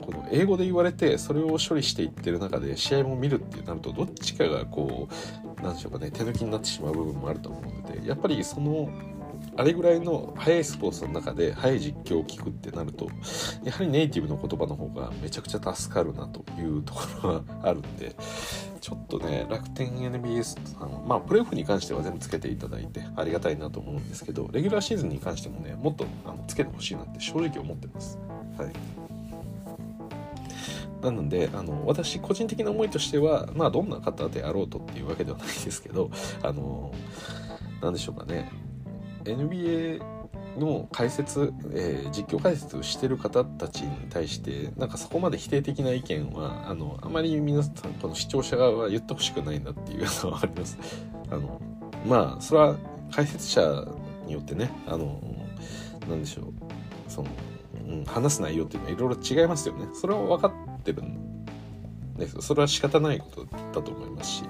[0.00, 8.90] この英語で言われてそれを処理していってる中で試合も見るってなるとどっちかがこう何でしょうかね手抜きになってしまう部分もあると思うのでやっぱりその
[9.56, 13.08] あれぐらいの速いスポーツの中で速い実況を聞くってなると
[13.62, 18.16] やはりネイティブの言葉の方がめちゃくちゃ助かるなというところはあるんで
[18.80, 28.18] ちょっとね楽天 NBS さんまあプレーオフに関しては全部つけていただいてありがたいなと思うんですけどレギュラーシーズンに関してもねもっとあのつけてほしいなって正直思ってます。
[28.58, 28.72] はい
[31.02, 36.10] なのであの私個人的な思いとしてはまあどんな方であろうとっていうわけではないですけど
[36.44, 36.94] あの
[37.80, 38.48] 何でしょうかね
[39.24, 40.02] NBA
[40.58, 50.78] の解説、えー、実況解説をしてる方たちに対してなんかそこまで否定的な意見はあのあまり皆さんこの視聴者側は言ってほしくないなっていうのはあります。
[51.30, 51.60] あの
[52.06, 52.76] まあそれは
[53.10, 53.86] 解説者
[54.26, 55.20] によってねあの
[56.08, 56.52] なんでしょう
[57.08, 57.28] その、
[57.88, 59.86] うん、話す内容っていうのはいろいろ違いますよね。
[59.94, 61.32] それは分かってるん
[62.16, 64.44] ですそれは仕方ないことだと思いますし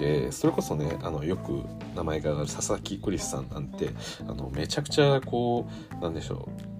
[0.00, 1.62] でそれこそねあのよく
[1.94, 3.90] 名前が挙がる佐々木クリスさんなんて
[4.26, 6.70] あのめちゃくちゃこうなんでしょう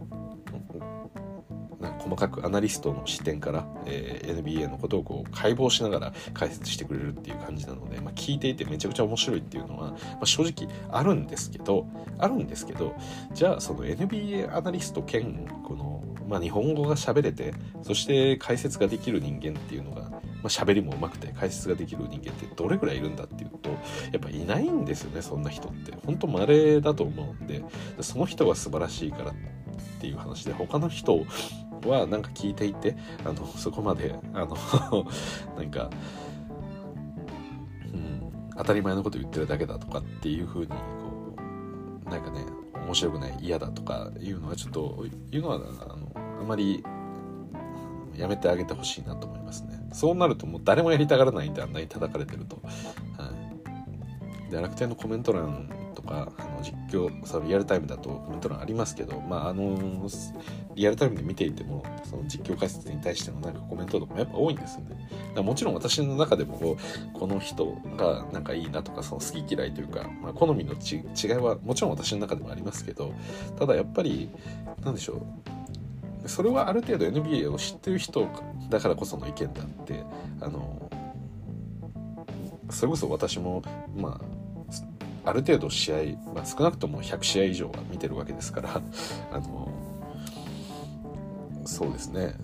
[2.01, 11.87] 細かくアナリストの視点から、えー、NBA のことをこう解剖しながら解説してくれるっていう感じなので、まあ、聞いていてめちゃくちゃ面白いっていうのは、まあ、正直あるんですけど
[12.19, 12.97] あるんですけど
[13.35, 17.53] じゃあその NBA アナリスト兼この、まあ、日本語が喋れて
[17.83, 20.11] そして解説ができる人間っていうのが
[20.43, 23.77] まあ、喋りも上手くて解説ができる人間ってどれぐらいいるんだっていうとや
[24.17, 25.93] っぱいないんですよねそんな人って。
[26.07, 27.63] 本当稀だと思うんで。
[28.01, 29.35] その人が素晴らしいからっ
[30.01, 31.25] ていう話で他の人
[31.87, 34.57] はなんか聞いていてあのそこまであの
[35.57, 35.91] なんか、
[37.93, 40.75] うん、当たり前のこと言ってるだけだとかっていう風にこ
[42.07, 42.45] うなんかね
[42.85, 45.59] 面白くない嫌だとかいうのはちょっと言うのはあ
[45.97, 46.83] のあまり
[48.17, 49.80] やめてあげてほしいなと思いますね。
[49.93, 52.71] そうなるともう誰もやりたがらないんであんなに叩かれてると、は
[54.49, 59.79] い、で楽天のコメント欄とかあの実況そのリアルタイムだとコメント欄ありますけどまああの
[60.75, 65.09] リアルタイムで見ていてもその実況解説に対してのなんかコメントとかもやっぱ多いんですよね。
[65.35, 66.77] だもちろん私の中でもこ
[67.15, 73.13] うこの人がなんかいいなとかその好き嫌いというか、まあ、好みの違いはもちろん私の中でもありますけど
[73.59, 74.29] ただやっぱり
[74.83, 75.80] なんでしょう
[76.31, 78.29] それはある程度 NBA を知ってる人
[78.69, 80.05] だからこその意見であって
[80.41, 80.89] あの
[82.71, 83.63] それこそ私も
[83.97, 84.21] ま
[85.25, 85.97] あある程度試合、
[86.33, 88.81] まあ、少なくとも100試合以上は見てるわけですから
[89.33, 89.69] あの
[91.65, 92.37] そうですね、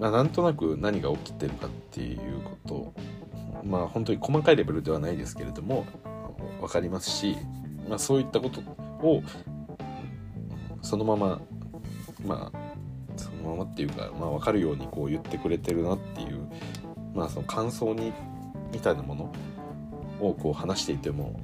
[0.00, 2.92] まあ、なんとなく何が起きてるかっていうこと
[3.64, 5.84] まあ本当に細かいレベルではないですけれども
[6.60, 7.36] 分かりますし、
[7.86, 8.60] まあ、そういったこと
[9.06, 9.22] を
[10.80, 11.38] そのまま
[12.24, 12.66] まあ
[13.46, 16.46] ままっていうか、まあ、分かるようにこう言ってくれてるなっていう、
[17.14, 18.12] まあ、その感想に
[18.72, 19.32] みたいなもの
[20.20, 21.40] をこう話していても、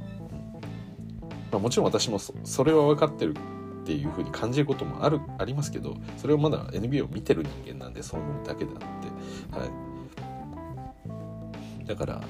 [1.50, 3.34] まあ、もちろん私もそれは分かってる
[3.82, 8.86] っていうふうに感じることもあるありますけどそれをまだ NBA を見てる人間なんでそう思うだけであって
[9.58, 9.70] はい。
[11.86, 12.22] だから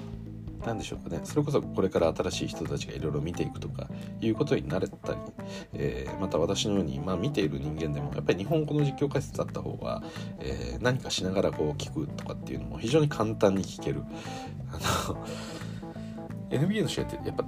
[0.67, 1.21] 何でしょうかね。
[1.25, 3.89] それこそこれから新しい人たちがいろいろ見ていくとか
[4.21, 5.19] いうことになれたり、
[5.75, 10.03] えー、また私のように、まあ、見ている人間でもやっぱり日本語の実況解説だった方が、
[10.39, 14.03] えー、何かしながらこう聞くとかっていうのも非常に簡単に聞ける。
[14.71, 15.27] あの
[16.51, 17.45] NBA の試合ってやっぱ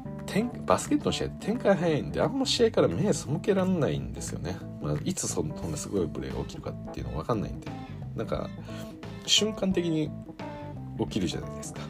[0.65, 7.71] バスケットの試合展開早いんであんま試合から目背けられないんですよね、まあ、いつそんなすごいプレーが起きるかっていうの分かんないんで。
[8.17, 8.49] なんか
[9.27, 10.11] 瞬間的に
[10.99, 11.81] 起きるじゃないですか。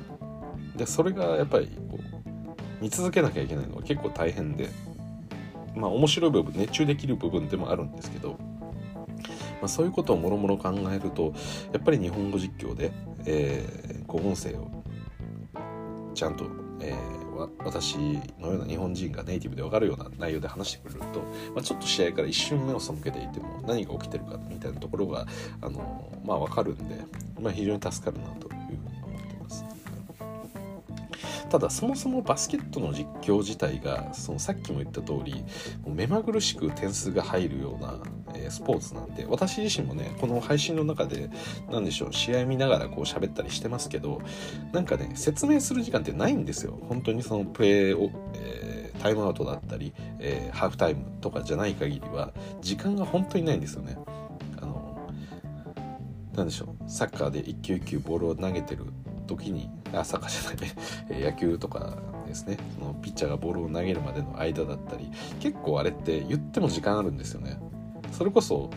[0.76, 4.68] でそれがやっぱりこう見続けなきゃいけないのは結構大変で
[5.74, 8.36] まあ面白い部分熱中できる部分でもあるんですけど、ま
[9.62, 11.32] あ、そういうことをもろもろ考えると
[11.72, 12.92] やっぱり日本語実況で、
[13.26, 14.70] えー、こう音声を
[16.14, 16.46] ちゃんと、
[16.80, 17.98] えー、私
[18.38, 21.20] のような日本人がネイティブで分かるような内容で話してくれると、
[21.54, 25.26] まあ、ちょっと試合から一瞬目を背けていても何が起きてるかみたいなところが
[25.60, 26.96] あの、まあ、分かるんで、
[27.40, 28.53] まあ、非常に助かるなと。
[31.50, 35.44] ただそもそもバスケットの実況自体がそのさっきも言った通り
[35.86, 38.00] 目まぐるしく点数が入るような、
[38.34, 41.30] えー、スポーツなんで私自身もねこの配信の中で
[41.70, 44.20] 何でしょう試合見ながらこう喋ったりしてますけど
[44.72, 46.78] なんかね説明する時間ってないんですよ。
[46.88, 53.96] 本当にそのプレーを、えー、タイムアウトだったり、えー、ハーフタイムとかじゃない限りは時間が本当にないんですよね。
[54.60, 55.10] あの
[56.34, 58.84] なんでしょうサッカーで一球一球ボールを投げてる
[59.26, 62.56] 時にあサッカーじゃない 野球とかですね。
[62.78, 67.58] そのピッチャーがボールを投げるまでの間だったり結構あれって言っても時間あるんですよね。
[68.12, 68.70] それこそ、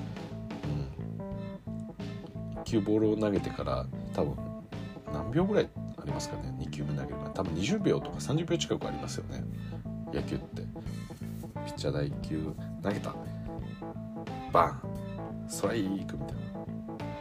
[1.19, 4.35] うん、1球ボールを投げてから多分
[5.13, 9.43] 何秒ぐらいありますかね2球目投げるの多分20秒とか30秒近くありますよね。
[10.13, 10.61] 野球って。
[11.65, 13.15] ピッチャー第1球投げた。
[14.51, 14.81] バン。
[15.47, 16.47] ストライクみたいな。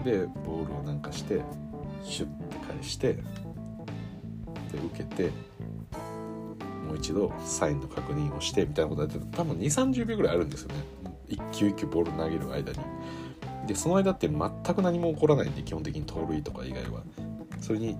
[0.05, 1.43] でボールをなんかして
[2.05, 3.19] シュッて返して
[4.73, 5.31] で受けて
[6.87, 10.75] もう一度サインの確認をしてみたいなことやって多分2 3 0秒ぐらいあるんですよね。
[11.29, 12.79] 1球1球ボール投げる間に。
[13.67, 17.03] でその間って全く何も起こらないんで基本的に盗塁とか以外は。
[17.61, 17.97] それに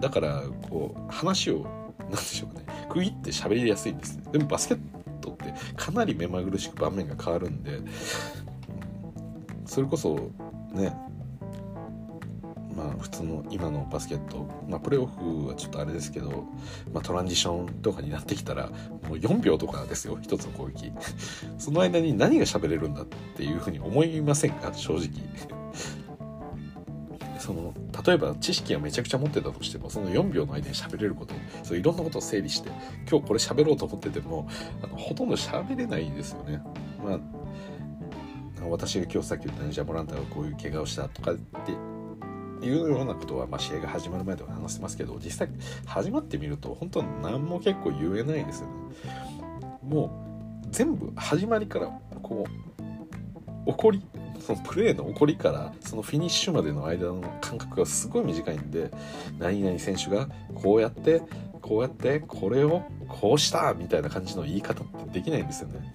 [0.00, 1.66] だからこう話を
[1.98, 2.64] 何でしょうね。
[2.88, 4.20] 区切って喋りやすいんです。
[4.32, 4.78] でもバスケッ
[5.20, 7.80] トってかなり目まぐるしく場面が変わるんで
[9.66, 10.30] それこそ
[10.72, 10.94] ね、
[13.02, 16.46] 普通の今のバスケット、まあ、プレーオフはちょっとあれですけど、
[16.92, 18.74] まあ、トランジションとかになってきたらも
[19.10, 20.92] う4秒とかですよ 1つの攻撃。
[21.58, 24.72] その間に何が喋れるんだっていうふうに思いませんか？
[24.72, 25.08] 正直。
[27.38, 27.74] その
[28.06, 32.70] 例えば知識はめちゃくちゃ持ってたとしてもその4秒の間に喋れることそういろんなことを整理して
[33.10, 34.48] 今日これ喋ろうと思ってても
[34.80, 36.62] あのほとんど喋れないですよね。
[37.04, 37.18] まあ
[38.68, 41.72] 私が今日さっき言ったねじゃあモランタがこういう怪我をしたとかって
[42.62, 45.48] いうようなことは、まあ、試合が始まる前では話してますけど実際
[45.86, 48.72] 始まってみると本当何も結構言えないですよね。
[49.82, 51.88] もう全部始まりから
[52.22, 54.02] こう怒り
[54.40, 58.90] そのプレーの起こりからそのフィニッシュまでの間の間隔がすごい短いんで
[59.38, 61.22] 何々選手がこうやって
[61.60, 65.94] こうやってこれをこうしたみたいな感じの言い方ってできないんですよね。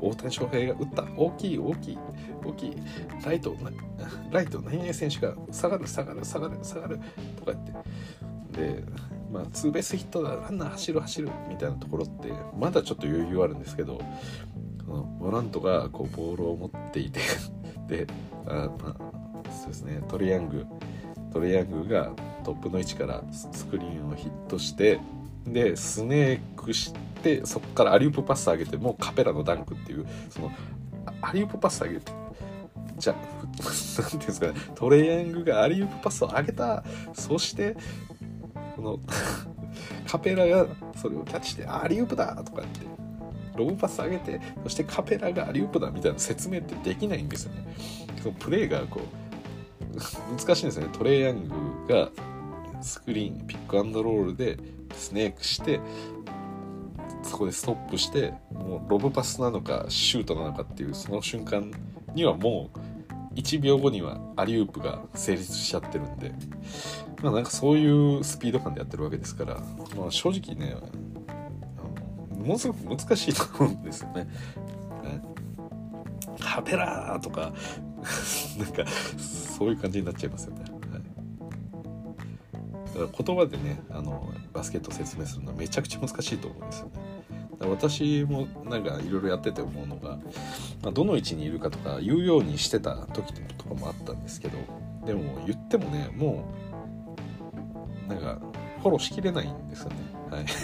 [0.00, 1.98] 大谷翔平が打った大きい大きい
[2.44, 2.76] 大きい
[3.24, 3.56] ライト
[4.30, 7.00] ライト何々選手が下がる下がる下がる下がる
[7.36, 7.72] とか言って。
[8.56, 8.82] で
[9.30, 14.00] まあツーベースヒットだランナー走る走るみたいなところってまだちょっと余裕あるんですけど
[14.86, 17.20] モラントがこうボールを持っていて
[17.86, 18.06] で
[18.46, 20.64] あ、まあ、そうですねトレヤング
[21.32, 22.12] トレヤングが
[22.44, 25.00] トップの位置からスクリーンをヒットして
[25.46, 26.98] でスネークして
[27.44, 30.52] そこからアリウープパス上げてもうカペラのダンクっていうその
[31.20, 32.12] アリウープパス上げて
[32.98, 37.76] じゃ何ていうんですかねトレヤングがアリウープパスを上げたそして
[38.74, 39.00] この
[40.06, 40.66] カペラが
[40.96, 42.96] それをキャッチしてアリウープだとか言って
[43.56, 47.66] ロブパス上げてそしてカペラがアリウープだみたいな説明ってできないんですよね。
[48.22, 49.96] そのプレーがこう
[50.36, 50.90] 難しいんですよね。
[50.92, 51.54] トレイヤング
[51.88, 52.10] が
[52.82, 54.58] スクリーンピックアンドロールで
[54.94, 55.80] スネークして
[57.26, 61.70] そこでストップしてもうロブパスなのかシュートなのかっていうその瞬間
[62.14, 66.32] にはもう1秒後にはアリウープが成立しちゃってるんで
[67.22, 69.54] まあなんかそういうスピード感でやってるわけですから、
[69.96, 70.76] まあ、正直ね
[72.30, 74.28] ものすごく難しいと思うんですよね。
[76.40, 77.52] ハペラーとか
[78.58, 78.84] なんか
[79.18, 80.64] そういう感じになっちゃいますよね。
[82.96, 87.15] 言葉でねあのバスケットを説明するのはめちゃくちゃ難しいと思うんですよね。
[87.70, 90.18] 私もなんかいろいろやってて思うのが、
[90.82, 94.58] まあ、どの位置にいるかとか言うようにしてた時とかもあったんですけど
[95.04, 96.52] でも言ってもねも
[98.08, 98.38] うなんか
[98.80, 99.96] フォローしきれないんですよね。
[100.30, 100.46] はい。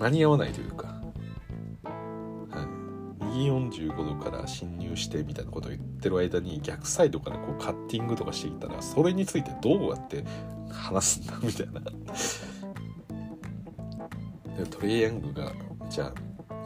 [0.00, 1.00] 間に合わないというか、
[1.84, 2.62] は
[3.20, 10.24] い、右45度から侵入してみたいなことを言ってる間に逆サイドからこうカッティングとかしていったらそれについてどうやって
[10.70, 11.80] 話すんだみたいな。
[14.56, 15.52] でトレイヤングが
[15.88, 16.14] じゃあ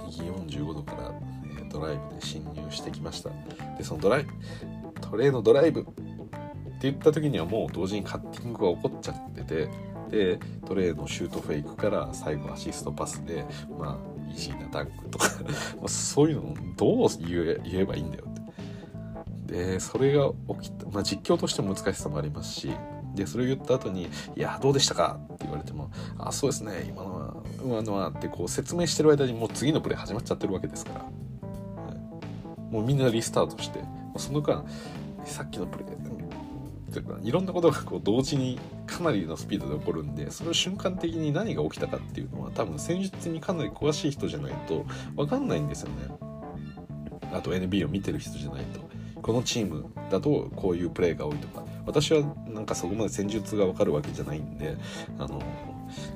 [0.07, 0.23] 右
[0.59, 1.13] 45度から、
[1.61, 3.31] えドライブで侵入してきました。
[3.77, 4.27] でそのドライ
[5.01, 5.93] トレイのドライブって
[6.83, 9.69] 言った時にはもう同時にカッティングが起こっちゃってて
[10.11, 13.45] でトレーのシュートフェイクから最後アシストパスで
[13.79, 15.29] まあイージーなダンクとか
[15.89, 18.47] そういうのどう言え言えばいいんだよって。
[19.47, 20.31] でそれが
[20.61, 22.71] 起きた、まあ、実況としても難しさもありますし
[23.17, 31.07] でそれを言った後に「いやどうでしたか?」って言われても「あそうですね今のは今のは」ってこう説明してる間にもう次のプレー始まっちゃってるわけですから、は
[32.71, 33.81] い、もうみんなリスタートして
[34.17, 34.65] その間
[35.25, 35.97] さっきのプレー
[36.97, 45.95] ていうかいろんなことがこう同時にかなりのスピードで起こるんでそれを瞬間的に何が起きたかっていうのは多分戦術にかなり詳しい人じゃないと分かんないんですよね。
[47.33, 48.81] あと NBA を見てる人じゃないと
[49.21, 54.77] このチームだとこういうプレーが多いとか私はなんかそこまで戦術が分かるわけじゃないんで
[55.19, 55.41] あの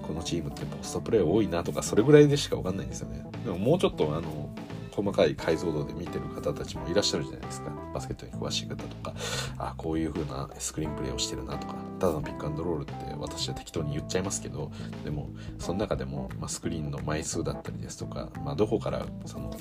[0.02, 3.24] このチームってポストプレー多いなとかそれぐらいでしか分かんないんですよね。
[3.44, 4.50] でももうちょっとあの
[4.90, 7.70] 細かい解像度で見てる方たちもいらっしゃるじゃないですか。
[7.94, 9.14] バスケットに詳しい方とか。
[9.56, 11.76] あこういう風なスクリーンプレーをしてるなとか。
[12.00, 14.72] ただのピックアンドロールって私は適当に言っちゃいますけど
[15.04, 19.54] でもその中でも、まあ、スクリーンの枚数だったりですとか、まあ、どこからその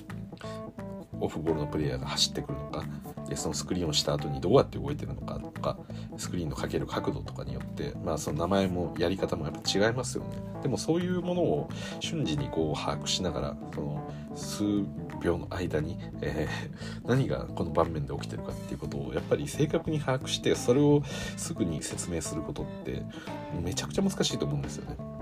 [1.20, 2.84] オフボールのプレイヤーが走ってくるのか
[3.28, 5.78] でそのスクリーンをした後にどうやって動いてるのかとか
[6.18, 14.64] スクリーンのかける角度とかによって、まあ、その名前もやり方もやっぱ違いますよねでもそういうものを瞬時にこう把握しながらその数
[15.22, 21.04] 秒の間に、えー、何がこの場面で起きてるかっていうことをやっぱり正確に把握してそれを
[21.38, 23.04] すぐに説明することって
[23.62, 25.19] めちゃくちゃ難しいと思うんですよね。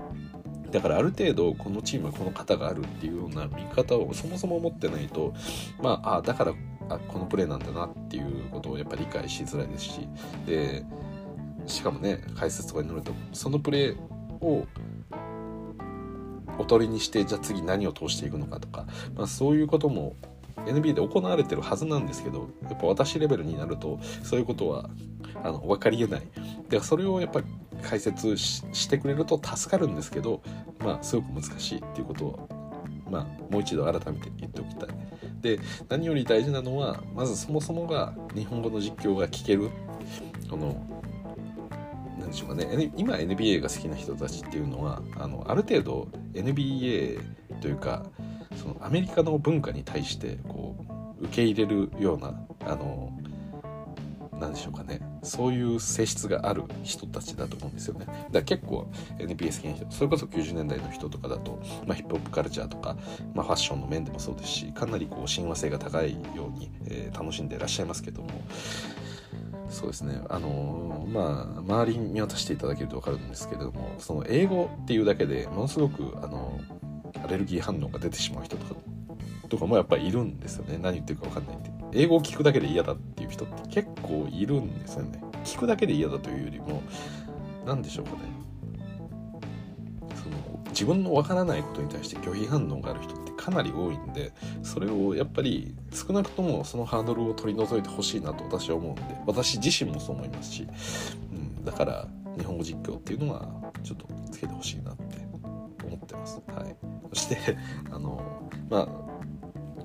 [0.70, 5.34] だからある程度このチームはこの型があるっていうような見方をそもそも持ってないと
[5.82, 6.54] まああだから
[6.88, 10.08] あこのプレーなんだなっていうことをやっぱり理解しづらいですし
[10.46, 10.84] で
[11.66, 13.96] しかもね解説とかに乗るとそのプレー
[14.40, 14.66] を
[16.58, 20.16] おとりにしてじゃあ次何を通していくのかとか、まあ、そういうことも
[20.68, 24.90] NBA で行われてるはずなんですけどやっぱ私レベルになるとそういうことは
[25.42, 26.22] あの分かりえない。
[26.68, 27.46] でそれをやっぱり
[27.82, 30.42] 解説してくれると助かるんですけど
[30.80, 32.48] まあすごく難しいっていうことを
[33.10, 34.88] まあもう一度改めて言っておきたい。
[35.40, 39.70] で何より大事なのはまずそもそもが日本語の実況が聞ける。
[40.50, 40.74] この
[42.18, 42.90] 何でしょうかね。
[42.96, 47.20] 今 NBA が好きな人たちっていうのはあのある程度 NBA
[47.60, 48.06] というか
[48.56, 50.57] そのアメリカの文化に対してこ
[51.20, 52.34] 受け入れるような
[52.66, 53.12] あの
[54.40, 55.00] 何でしょうかね。
[55.22, 58.06] そういう性質がある人たちだと思うんですよね。
[58.06, 58.88] だから結構
[59.18, 62.96] NBA 好きな人それこそ90年代の人とかだと、まあ、ヒップホップカルチャーとか、
[63.34, 68.28] まあ、ファッションの面でもそうですしかなりこう親和性が高いように、えー、楽しんでらっしゃいますけども。
[69.70, 70.22] そうですね。
[70.30, 76.58] あのー、まあ周りに見渡していただけると分かるんですけれどもその英語っていうだけでものすごくあの
[77.22, 78.80] アレルギー反応が出てしまう人とか
[79.48, 80.78] とかもやっぱりいるんですよね。
[80.78, 85.20] 何言ってるか分かんないんで英語を聞くだけで嫌だっていう人って結構いるんですよね。
[85.44, 86.82] 聞くだけで嫌だというよりも
[87.66, 88.18] 何でしょうかね。
[90.14, 94.32] その自分のわからないことに対して拒否反応がある人ってかなり多いんで
[94.62, 100.68] それをやっぱり少なくともそのハードルを取り除いてほしいなと私は思うんで私自身もそう思いますし、
[101.32, 103.48] うん、だから日本語実況っていうのは
[103.82, 105.26] ちょっとつけてほしいなって
[105.84, 106.42] 思ってます。
[106.46, 106.76] はい、
[107.14, 107.56] そして
[107.90, 108.20] あの
[108.68, 109.17] まあ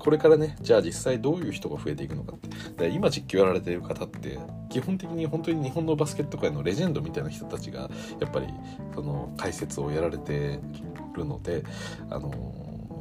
[0.04, 2.54] これからねじゃあ実際どういう人が増えていくのかって。
[2.90, 4.38] 今実況やられている方って
[4.68, 7.90] 基本的に本当に日本のバスケット界のレジェンドみたいな人たちが
[8.20, 8.48] やっぱり
[8.94, 10.60] その解説をやられて
[11.14, 11.64] るので
[12.10, 12.32] あの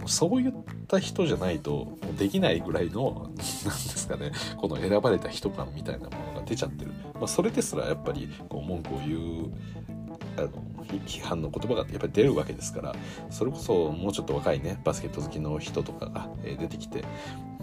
[0.06, 0.54] そういっ
[0.88, 9.52] た人じゃないとできないぐらいの何ですかねこの選ばれた人感みたいなものが出ちゃってる、まあ、それですらやっぱりこう文句を言う
[10.38, 10.50] あの
[10.86, 12.96] 批判の言葉がやっぱり出るわけですから
[13.30, 17.04] それこそもうちょっと若いねバスケット好きの人とかが、え出てきて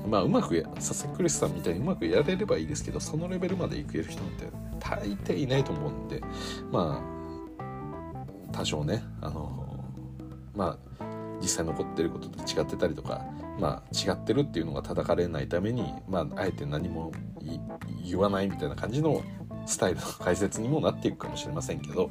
[0.09, 4.49] まあうまく佐々木クリスさんみたいにうまくやれればいいですけどそのレベルまでいける人って
[4.79, 6.21] 大抵いないと思うんで
[6.71, 9.85] まあ多少ねあの
[10.55, 11.05] まあ
[11.41, 13.25] 実際残ってることと違ってたりとか
[13.59, 17.13] まあ違ってるっていうのが叩かれないためにまああえて何も
[18.05, 19.23] 言わないみたいな感じの
[19.67, 22.11] スタイルの解説にもなっていくかもしれませんけど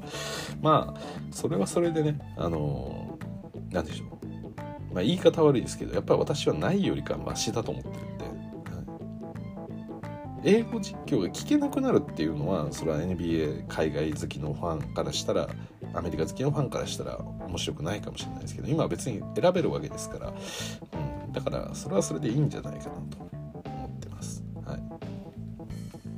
[0.61, 3.17] まあそれはそれでねあの
[3.71, 4.09] 何でしょう。
[4.93, 8.29] まあ言い方悪いですけどやっぱり私はないよりかマシだと思ってるんで、
[10.43, 15.49] 英語実況が聞けなくなるっていうのはそれは NBA 海外好きのファンからしたら
[15.93, 23.38] アメリカ好きのファンからしたら面白くないかもしれないですけど今は別に選べるわけですから、うん、だからそれはそれでいいんじゃないかなと。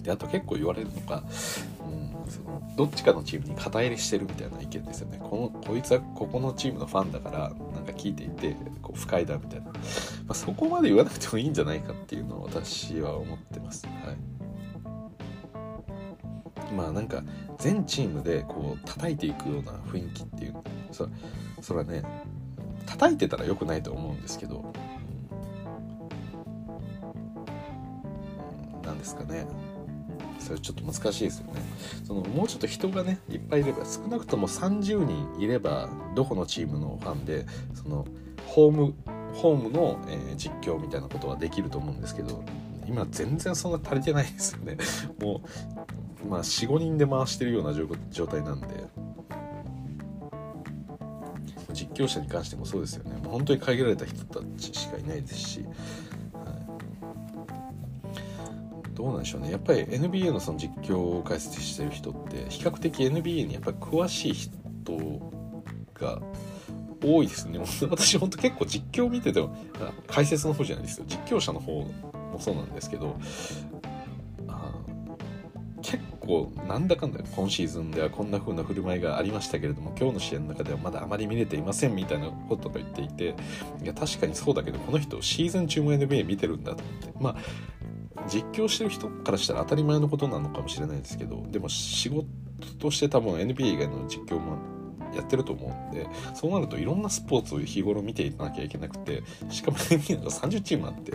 [0.03, 5.19] であと結構言われるのが、うん、そのどっちかのチームに肩入れしてるみたいな意見ですよね。
[5.21, 7.39] このこいつはここのチームのファンだから
[7.73, 9.73] なんか聞いていてこう不快だみたいな、ま
[10.29, 13.85] あ、そこまで言わなくてもいいんじゃないかっていうのを私は思ってます。
[13.85, 14.41] はい。
[16.73, 17.21] まあなんか
[17.59, 20.55] 全チームでこう叩いていくような雰囲気っていう
[20.91, 21.07] そ
[21.61, 22.03] それはね
[22.85, 24.63] 叩いてたら良くないと思うんですけど、
[28.75, 29.45] うん、なんですかね。
[30.41, 31.61] それちょっと難しいですよね。
[32.03, 38.05] そのもうちょっと人がねいっぱいいれば少なくとも30人いればどこのチームのファンでその
[38.47, 38.93] ホーム
[39.33, 42.43] ホームの、えー、実況みたいなことはできると思うんですけど
[42.87, 44.77] 今全然そんな足りてないですよね。
[45.21, 45.41] も
[46.25, 47.73] うまあ45人で回してるような
[48.09, 48.67] 状態なんで。
[51.73, 53.15] 実況者に関してもそうですよね。
[53.23, 55.65] もう本当に限られた人たちしかいないですし。
[59.01, 59.49] どうなんでしょうね。
[59.49, 64.51] やっぱり NBA のその実況を解説してる人って比較的 NBA にやっぱり詳しい人
[65.95, 66.21] が
[67.03, 67.57] 多いですね。
[67.89, 69.55] 私本当結構実況見てても
[70.05, 71.05] 解説の方じゃないですよ。
[71.07, 71.89] 実況者の方も
[72.37, 73.15] そうなんですけど
[75.81, 83.35] 結構なんだかんだ今シーズンではこんな風な振る舞いがありましたけれども今日の試合の中ではまだあまり見れていませんみたいなことが言っていて
[83.83, 86.83] いや確かにそうだけどこの人シーズン中も NBA 見てるんだって。
[87.19, 87.35] まあ
[88.27, 92.27] 実況してる人からしたら当たり前のことなのかもしれないですけどでも仕事
[92.79, 94.57] として多分 NBA 以外の実況も
[95.15, 101.13] やってると思うんでそうなるといろんなスポーツを日頃見ていかなきゃいけなくてしかも NBA が30チームあって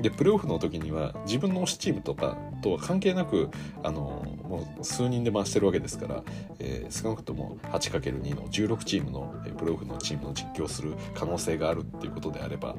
[0.00, 3.50] でプレーオフの時には自分の推しチームとかとは関係なく
[3.82, 4.00] あの
[4.44, 6.22] もう数人で回してるわけですから、
[6.58, 12.76] えー、少なくとも 8×2 の16チームのプレーオフのチームの実況する可能性があるっていうことであれば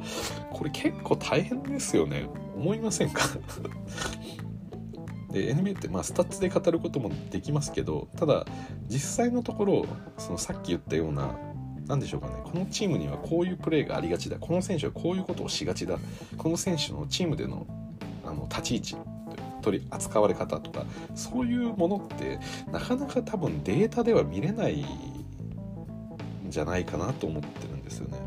[0.51, 2.27] これ結構大変ですよね。
[2.55, 3.21] 思いませんか？
[5.35, 8.45] で NBA ってまあスタッツで語ることもできますけどただ
[8.87, 9.85] 実際のところ
[10.17, 11.37] そのさっき言ったような
[11.87, 15.97] 何でしょうかねこのチームにはこういうプレーがありがちだこの選手はこういうことをしがちだ
[16.37, 17.67] この選手のチームでの
[18.23, 18.95] あの立ち位置
[19.61, 22.39] 取り扱われ方とかそういうものって
[22.71, 28.17] なかなか多分データでは見れないんじゃないかなと思ってるんですよね。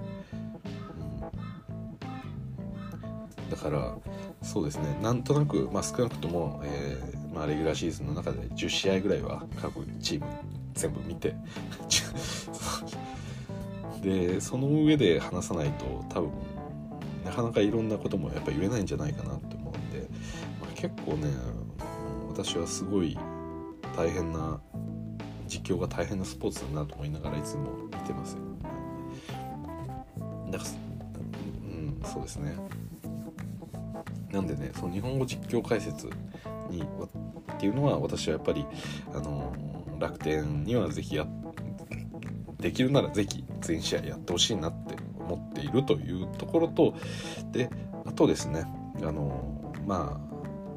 [3.38, 3.96] うん、だから
[4.42, 10.26] そうですねなんとなく、まあ、少なくとも、えーまあ、レギュラーシーズンの中で10試合ぐらいは各チーム
[10.74, 11.34] 全部見て
[14.02, 16.30] でその上で話さないと多分
[17.24, 20.08] なかなかいろんなこともやっぱ言えないんじゃないかなって思うんで、
[20.60, 21.28] まあ、結構ね
[22.28, 23.18] 私はすごい
[23.96, 24.60] 大変な
[25.48, 28.36] 実況が大変なスポーツだなと思いながらいつも見てます。
[30.50, 32.54] だからうんそうですね
[34.32, 36.08] なんでねその日本語実況解説
[36.70, 38.64] にっていうのは私はやっぱり
[39.14, 39.52] あの
[39.98, 41.26] 楽天にはぜひや
[42.60, 46.94] できるならぜひ全試合やってほしいなって思っているというところと
[47.52, 47.70] で
[48.04, 48.64] あとですね
[49.02, 50.28] あのまあ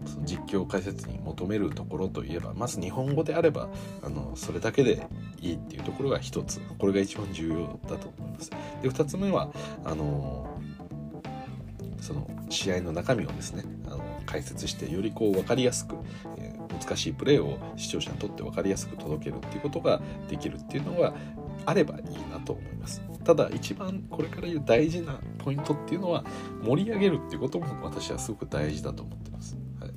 [0.08, 3.70] その実況解説に求めるところといえばまず日本語であれば
[4.02, 5.06] あのそれだけで
[5.40, 8.50] いいっていうところが一つこれが一番重要だと思います。
[8.82, 9.52] で2つ目は
[9.84, 10.48] あの
[12.02, 15.96] その試合の中身をですねあの解説してよりこう分かりやすく、
[16.38, 21.14] えー、難しいプレーを視聴者にとって分かりやすく届けるっていうことができるっていうのが
[21.66, 23.02] あればいいなと思います。
[23.24, 26.24] ただ一番これから言う大事なポイントっていうのは
[26.64, 29.92] 盛り上げるっていうことも私はすごく大事だと思ってます、はい、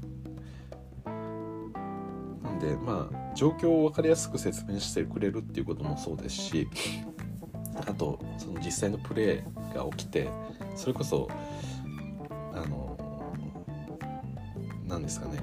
[2.45, 6.69] なんでまあ状況を分かりやすく説明してくれるっていうこともそうですし
[7.77, 10.29] あとその実際のプレーが起きて
[10.77, 11.29] それこそ
[12.55, 12.97] あの
[14.87, 15.39] 何ですかね。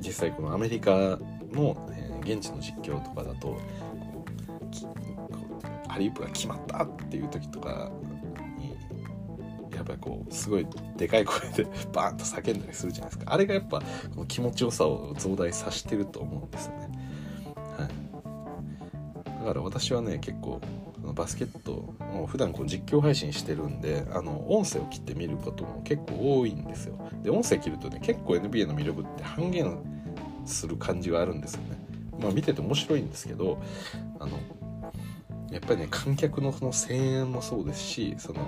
[0.00, 1.18] 実際このアメリカ
[1.52, 3.58] の、えー、現地の実況とかだと
[5.88, 7.90] ハリウッドが決まったっていう時とか
[8.56, 8.76] に
[9.74, 13.32] やっぱりこうすごいでかい声でバーンと叫んだりするじゃないですか。
[13.32, 13.84] あれがやっぱこ
[14.20, 16.88] の気持ちよさを増大させてると思うんですよね。
[17.76, 20.60] はい、だから私はね結構
[21.12, 26.98] バスケットもう普段こう実況配信してるんであの音声を切って見ることも結構多いんですよ。
[27.22, 29.78] で音声切るとね結構 NBA の魅力って半減
[30.44, 31.78] する感じがあるんですよね。
[32.20, 33.60] まあ見てて面白いんですけど
[34.18, 34.38] あの
[35.50, 38.40] やっぱりね観客のその声援もそうですしその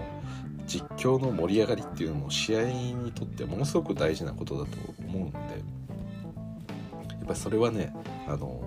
[0.67, 7.93] 実況の盛り上がりっていうのも試合にとってものすごく大事なことだと思うんでやっぱりそれはね
[8.29, 8.63] あの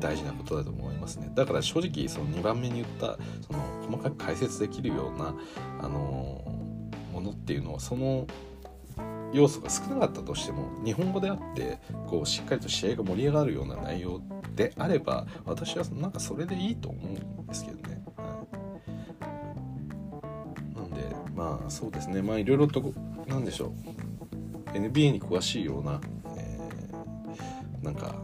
[0.00, 1.30] 大事なことだと思いますね。
[1.34, 5.34] だから正直その2番目に言ったその細かく解説できるような
[5.80, 6.42] あの
[7.12, 8.26] ものっていうのはその
[9.32, 11.78] 要素が少なかったとしても日本語であって
[12.08, 14.20] こうしっかりと試合が盛り上がるような内容
[14.56, 17.00] であれば私はなんかそれでいいと思
[17.38, 18.02] うんですけどね。
[18.16, 18.44] は
[20.74, 22.22] い、なんでまあそうですね。
[22.22, 22.82] まあいろいろと
[23.28, 24.00] 何でしょう。
[24.76, 26.00] NBA に詳しいような、
[26.36, 28.14] えー、なんか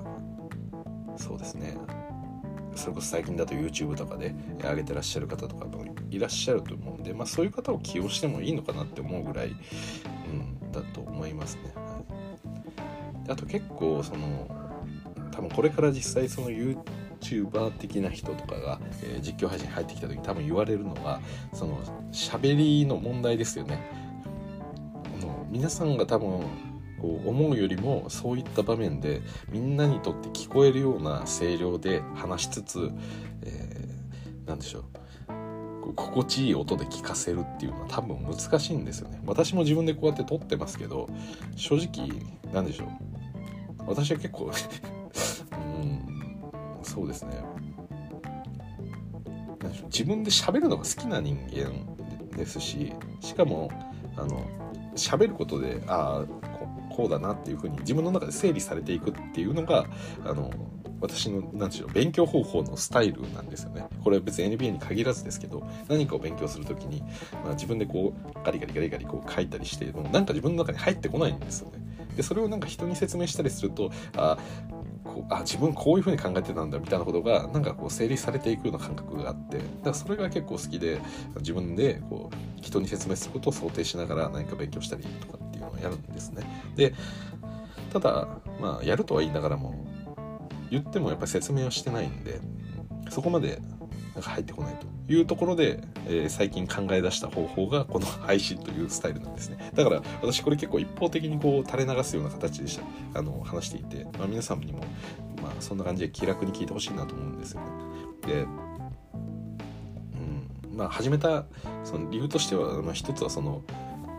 [2.87, 4.32] それこそ最近だと YouTube とかで
[4.62, 9.53] 上げてらっしゃる方とかもいらっしゃると思うんで、まあ、そういう方を起用してもいいのかなって思うぐらい、う
[10.32, 11.62] ん、だと思いますね。
[11.74, 12.01] は
[13.26, 14.49] い、あと結構その
[15.32, 21.20] 多分これから実際その YouTuber 的な人とかが、えー、実況配信入ってきた時多分言われるのは
[21.53, 21.80] その
[22.12, 23.80] 喋りの問題ですよね。
[25.51, 26.45] 皆さんが多分
[27.01, 32.90] こう思うよりもそういった場面でみんなにとって聞こえるような声量で話しつつ、
[33.42, 34.84] えー、何でしょう。
[35.94, 39.20] 心地いい音で聞かせるっていうのは多分難しいんですよね。
[39.24, 41.09] 私も自分でこうやって撮ってますけど
[41.55, 42.11] 正直
[42.53, 42.88] 何でしょう。
[43.86, 44.51] 私は結構
[45.53, 46.01] うん
[46.82, 47.30] そうですね。
[49.84, 51.72] 自分で喋るのが好きな人間
[52.36, 53.70] ですししかも
[54.16, 54.47] あの
[54.94, 56.45] 喋ることでああ
[56.97, 59.86] こうだなっていうふうに自分の中で整理されていくっていうのが
[60.24, 60.51] あの
[61.01, 63.86] 私の何でしょう勉強方法のスタイルなんですよね。
[64.03, 67.03] これは別に NBA に限らずですけど何かを勉強する時に、
[67.44, 71.78] まあ、自分でこうガリガリガリガリこう書いたりしてもなんか自分の中に入ってこないんですよね。
[72.16, 74.38] でそれをなんか人に説明したりするとあ
[75.07, 81.00] こうあ自分こういうふうに考えてたんだみたいなことがなんかこう整理されていくような感覚があってだからそれが結構好きで
[81.38, 86.44] 自分でこう人に説明することを想定しながら何か勉強したりとかっていうのをやるんですね。
[86.74, 86.94] で
[87.92, 88.28] ただ
[88.61, 89.86] まあやるとは言いながらも
[90.70, 92.40] 言ってもやっぱり説明はしてないんで
[93.11, 93.61] そこまで
[94.16, 99.70] なんか入ってこないというところで、えー、最近考え出した方法がこの配信というスタイルなんですね。
[99.74, 102.80] だから私これ結構一方的にこう垂れ流すような形でし
[103.12, 103.18] た。
[103.18, 104.78] あの話していて、まあ、皆さんにも、
[105.42, 107.66] まあ、そんな感じで気楽に聞いてほしいなと思うんですよね。
[108.26, 108.46] でう
[110.74, 111.44] んまあ始めた
[111.84, 113.62] その理由としては、まあ、一つはその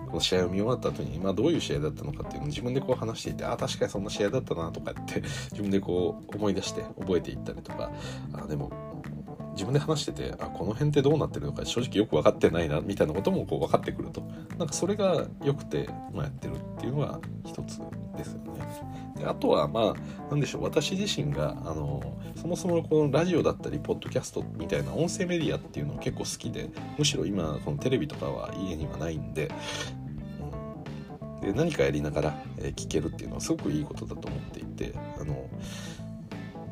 [0.10, 5.22] この試合を見終わった後に、まあ、どういう試合だったのかっていうのを自分でこう話していてあ確かにそんな試合だったなとかって
[5.52, 7.92] 自分でこう思い出して覚えていったりとか
[8.34, 8.72] あでも
[9.58, 14.22] 自分で話しててあこの辺ってどうなってるのか正直よく分かってないなみたいなこともこう分かってくると
[14.60, 17.80] なんかそれが良くて、まあ、やってるっていうのが一つ
[18.16, 19.14] ですよね。
[19.18, 19.94] であとはまあ
[20.30, 29.50] 何でしょう私自身があのそもそもこのラジオだったりポッドキャストみたいな音声メディアっていうのを結構好きでむしろ今このテレビとかは家にはないんで
[31.42, 35.47] で何かやりながら、え聞けるっていうのはすごくいいことだと思っていてあの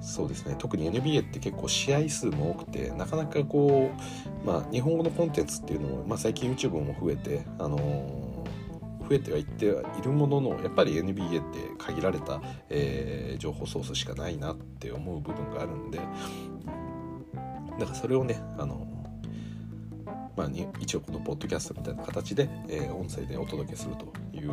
[0.05, 0.55] そうですね。
[0.59, 9.69] 特に NBA って結構試合数も多くてなかなかこう、まあ、日本語のコンテンツっていうのも、まあ、最近 YouTube も増えて、あのー、増えてはいってい
[10.03, 12.39] るもののやっぱり NBA って限られた、
[12.69, 15.97] えー、情報ソースしかないなって思う部分があるんで
[17.79, 18.87] だからそれをね、あの
[20.37, 20.49] まあ、
[20.79, 24.51] 一応このポッドキャストみたいな形で、えー、音声でお届けするという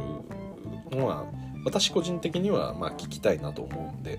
[0.96, 1.26] のは
[1.62, 4.18] 私個人的にはまあ聞きたいなと思うんで、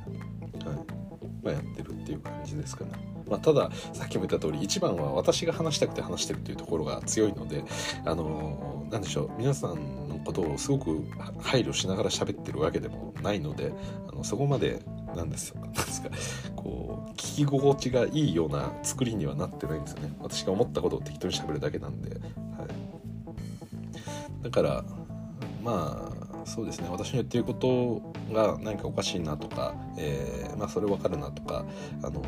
[0.63, 1.02] はい。
[1.43, 2.91] まあ、やってるっていう感じですかね。
[3.29, 7.63] まあ、たださっきも言った通り一番は私が話したくて話してるというところが強いので
[8.05, 11.03] あの何でしょう皆さんのことをすごく
[11.39, 13.73] 配慮しながら喋ってるわけでもないので
[14.09, 14.81] あのそこまで
[15.15, 16.09] 何ですなんですか
[16.55, 20.13] こう聞き心地がいいような作りにはなってないんですよね。
[20.19, 22.17] 私が思ったことを適当に喋るだけなんで、は
[24.41, 24.83] い、だから
[25.63, 26.87] まあそうですね。
[26.89, 28.01] 私の言ってること
[28.33, 31.65] が何かおかしいなとか、えー、まあ、それ分かるなとか、
[32.01, 32.21] あの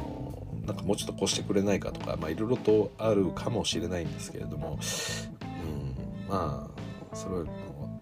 [0.66, 4.80] なんかもうちょっとこうしてくれないかとか、まあ、いろいろとあるかもしれないんですけれども、
[5.41, 6.68] うん、ま
[7.13, 7.45] あそれは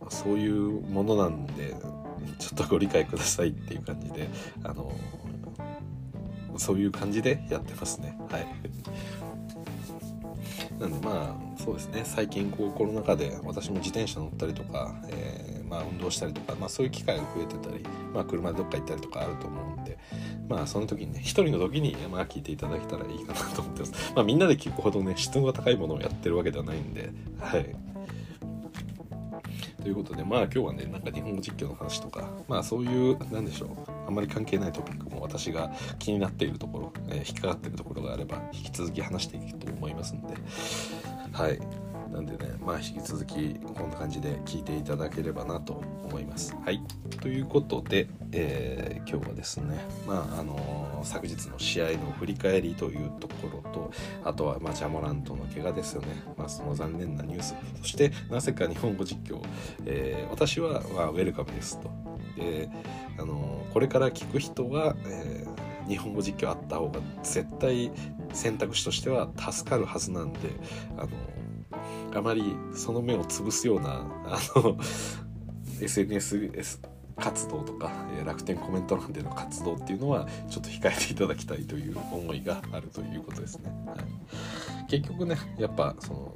[0.09, 1.76] そういうものなんで
[2.39, 4.30] ちょっとご理解くださいっていう感じで、
[4.64, 4.91] あの
[6.57, 8.18] そういう感じでやってますね。
[8.30, 8.47] はい。
[10.80, 12.01] なんでまあそうですね。
[12.03, 19.97] 最近こうコロナ禍で私も自転車乗ったりとか、えー、まあ、運動したりとか、まあ、そういう機会が増えてたり、まあ、車でどっか行ったりとかあると思うんで
[20.47, 24.13] まあその時にね一人の時にまあ聞いていただけたらいいかなと思ってます。
[24.15, 27.09] まあ、みんなで聞くほどね質が高いものをやってるわけではないんで
[27.39, 27.76] はい。
[29.82, 33.69] ということでまあ今日はねなんか日本語実況の話とかまあそういうなんでしょう
[34.07, 40.36] あんまり関係ないトピックも私が気になっているところ、えー、引っかかってるところがあれば引き続き話していくと思いますんで
[41.34, 41.59] はい
[42.14, 46.55] なんでねまあ引き続きこんな感じで聞いていただければなと思います。
[46.64, 46.82] はい。
[47.20, 53.91] ということで、えー、今日はですねまああのー、昨日の試合の振り返りというところと
[54.24, 56.07] あとは、まあ、ジャモラントの怪我ですよね、
[56.38, 57.55] まあ、その残念なニュース。
[57.82, 59.41] そしてなぜか日本語実況、
[59.86, 61.89] えー、私は、まあ、ウェルカムですと。
[62.38, 62.70] で
[63.18, 67.91] あのこれから聞く人は、えー、日本語実況あった方が絶対
[68.34, 70.39] 選択肢としては助かるはずなんで
[70.97, 71.09] あの
[72.16, 74.78] あまりその目を潰すようなあの
[75.82, 76.80] SNS
[77.16, 77.91] 活動とか
[78.26, 83.72] 楽天コメント欄での活動っていうのはちょっと控えていただきたいという思いがあるということですね。
[83.86, 86.34] はい、結局ねやっぱその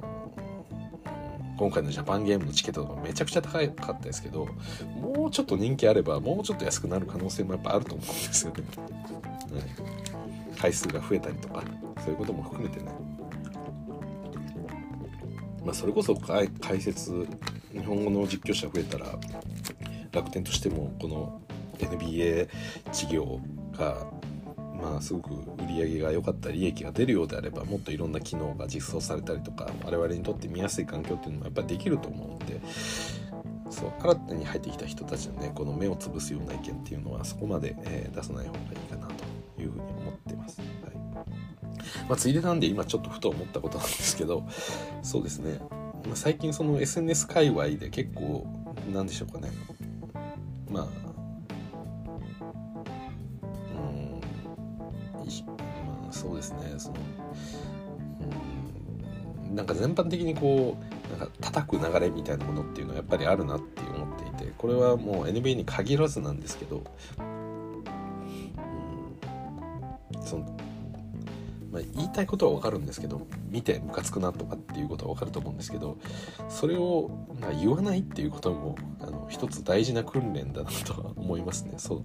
[1.58, 4.46] 今回のジャパンゲームのチケットとかめちゃくちゃ高かったですけど
[5.00, 8.62] もうちょっと人気あればもうちょっと安くなる可能性もやっぱあると思うんですよね。
[8.76, 9.58] は
[10.54, 11.64] い、回数が増えたりとか
[12.04, 13.07] そういうことも含めてね。
[15.68, 16.48] まあ、それこそ解
[16.80, 17.28] 説
[17.72, 19.18] 日本語の実況者増えたら
[20.12, 21.42] 楽天としてもこの
[21.76, 22.48] NBA
[22.90, 23.38] 事業
[23.76, 24.06] が
[24.80, 32.60] まあ、すごく売り上げが良かった利益が出るようであればもっといろんな機能が実装されたりとか我々にとって見やすい環境っていうのもやっぱりできると思うので
[33.70, 39.08] そう新たに入ってきた人たちのねこの目をつぶすような意見っていうのはそこまで、えー、出さない方がいいかな
[39.56, 40.62] というふうに思ってます。
[42.08, 44.46] まあ、ついでなんで今ちょっとふと思ったことなんですけど
[45.02, 45.58] そうですね、
[46.06, 48.46] まあ、最近その SNS 界隈で結構
[48.92, 49.50] なんでしょうかね。
[50.70, 51.08] まあ
[56.18, 56.74] そうですね。
[56.78, 56.96] その
[59.48, 66.82] うんなんか全般的にこうなんか叩く流れみたいなものっていうのはやっぱりあるなって思っていてこれはもう NBA に限らずなんですけど、
[67.18, 67.22] う
[70.18, 70.56] ん、その
[71.70, 75.98] まあ、言いたいことは分かるんですけど見てムカつくなとかっていうことは分かると思うんですけど
[76.48, 77.10] それを、
[77.40, 81.74] まあ、言わないっていうこともあの一つ大事な訓練だなとは思いますね。
[81.76, 82.04] そう。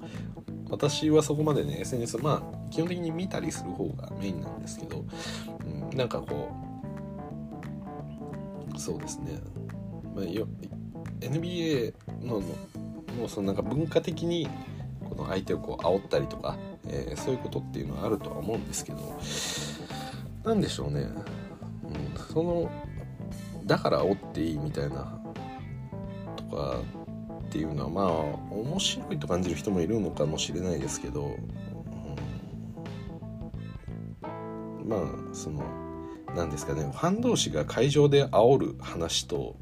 [0.69, 5.05] 私はそこまでね SNS まあ基本的に見たりする方がメインなんですけど、
[5.91, 6.51] うん、なんかこ
[8.75, 9.39] うそうですね、
[10.15, 10.25] まあ、
[11.19, 14.49] NBA のもうそのなんか文化的に
[15.07, 16.57] この相手をこう煽ったりとか、
[16.87, 19.19] えー、そういうことっていうのはあるとは思うんですけど
[20.43, 21.13] 何でしょうね、うん、
[22.33, 22.69] その
[23.65, 25.19] だから煽っていいみたいな
[26.35, 26.79] とか
[27.47, 28.05] っていうのはまあ
[28.53, 31.37] 面白いと感じる人もいるのかもしれないですけど、
[34.81, 35.63] うん、まあその
[36.35, 39.55] 何ですかねファン同士が会場で煽る話と、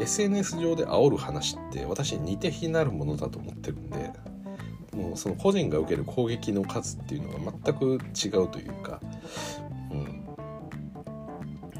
[0.00, 4.07] SNS 上で煽る話って私似て非なるものだと思ってるんで
[5.18, 9.00] その個人が受ける攻撃の数っていうのが全く違うというか、
[9.90, 10.24] うん、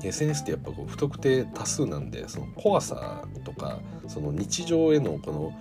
[0.02, 5.58] SNS ってやっぱこう不特定多数なんでその怖さとかその日常へのこの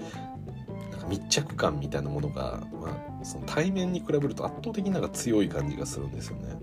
[1.07, 6.57] 密着感みたいなものが、まあ、その対面に比べると圧倒的になんか強い感じがするんですよね。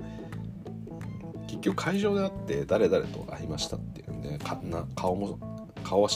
[1.46, 5.38] 結局会場であって誰々と会いましたっていうんでかな顔も
[5.82, 6.08] 顔は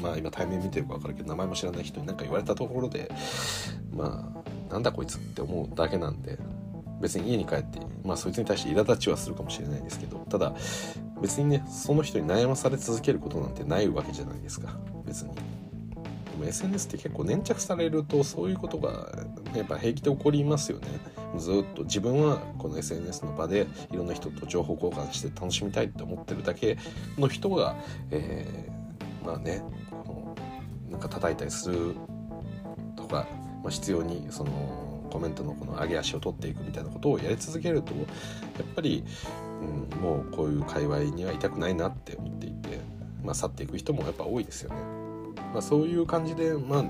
[0.00, 3.10] まあ今対面見てるか分かるけど名前も知らない人に何か言われたところで
[3.92, 4.32] ま
[4.70, 6.38] あなんだこいつって思うだけなんで
[7.00, 10.54] 別に家に帰ってまあそいつに対して苛立ちはするかもしれないですけどただ
[11.20, 15.30] 別にねその人に悩まされ続けることなんてないわけじゃないですか別に。
[15.34, 15.40] で
[16.38, 20.86] も SNS って結構粘着されるとそういうことがやっぱ平気で起こりますよね。
[21.36, 26.78] ずっと自分はこの SNS の場でいろんな人と情報交換して楽しみたいって思ってるだけ
[27.18, 27.76] の人が、
[28.10, 29.62] えー、まあね
[30.90, 31.94] なんか叩いたりする
[32.96, 33.26] とか、
[33.62, 38.02] まあ、必要にそのコメントのこの上げ足を取っていくみたいなことをやり続けるとや
[38.62, 39.04] っぱり、
[39.92, 42.80] うん、もうこういう界隈にはいたくないなって思っていて、
[43.24, 44.76] まあ、去っていく人もやっぱ多いですよね。
[45.52, 46.84] まあ、そういう感じで、まあ、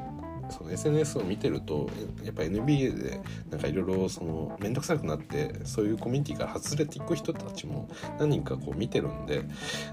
[0.51, 1.88] その SNS を見てると
[2.24, 3.20] やっぱ NBA で
[3.51, 7.88] なんかいろいろその面倒くさくなってそういうコミュニティから外れていく人たちも
[8.18, 9.44] 何人かこう見てるんで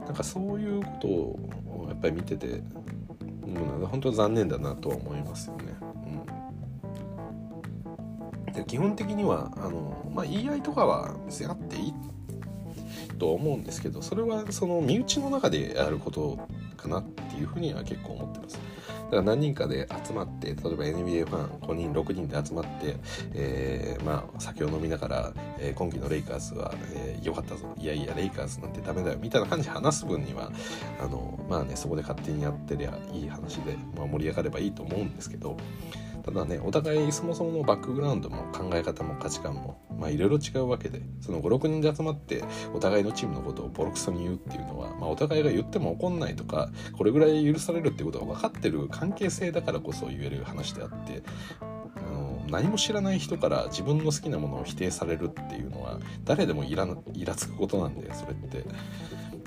[0.06, 2.62] なんかそういうことをやっぱり見てて
[3.46, 5.76] もう本当残念だなとは思いますよね。
[8.48, 11.94] うん、で基本的にはあの、まあ、言い合いとかは別にあっていい
[13.18, 16.38] と思うんですけどそれはその身内の中でやること
[16.76, 18.60] かなっていうふうには結構思ってます。
[19.06, 22.98] だから何人かで集まって例えば NBA ファン5人6人で集まって、
[23.34, 26.74] えー、まあ酒を飲みながら、えー、今季のレイカーズは
[27.24, 30.52] 良、えー、かったぞいやいやレイカーズなんてダメだよみたいな感じで話す分には
[31.00, 35.58] あのまあねそこで勝手にやってりゃいい話で、まあ、盛り上がればいいと思うんですけど
[36.26, 51.22] ただねお互いそもそものバックグラウンドも考え方も価値観もまあいろいろ違うわけでその56人で集まってお互いのチームのことをボロクソに言うっていうのは、まあ、お互いが言っても怒んないとかこれぐらい許されるってことが分かってる関係性だからこそ言える話であって
[52.50, 58.64] 何も知らない人から自分の好きなものを否定されるっていうのは誰でもイライラつくことなんでそれって。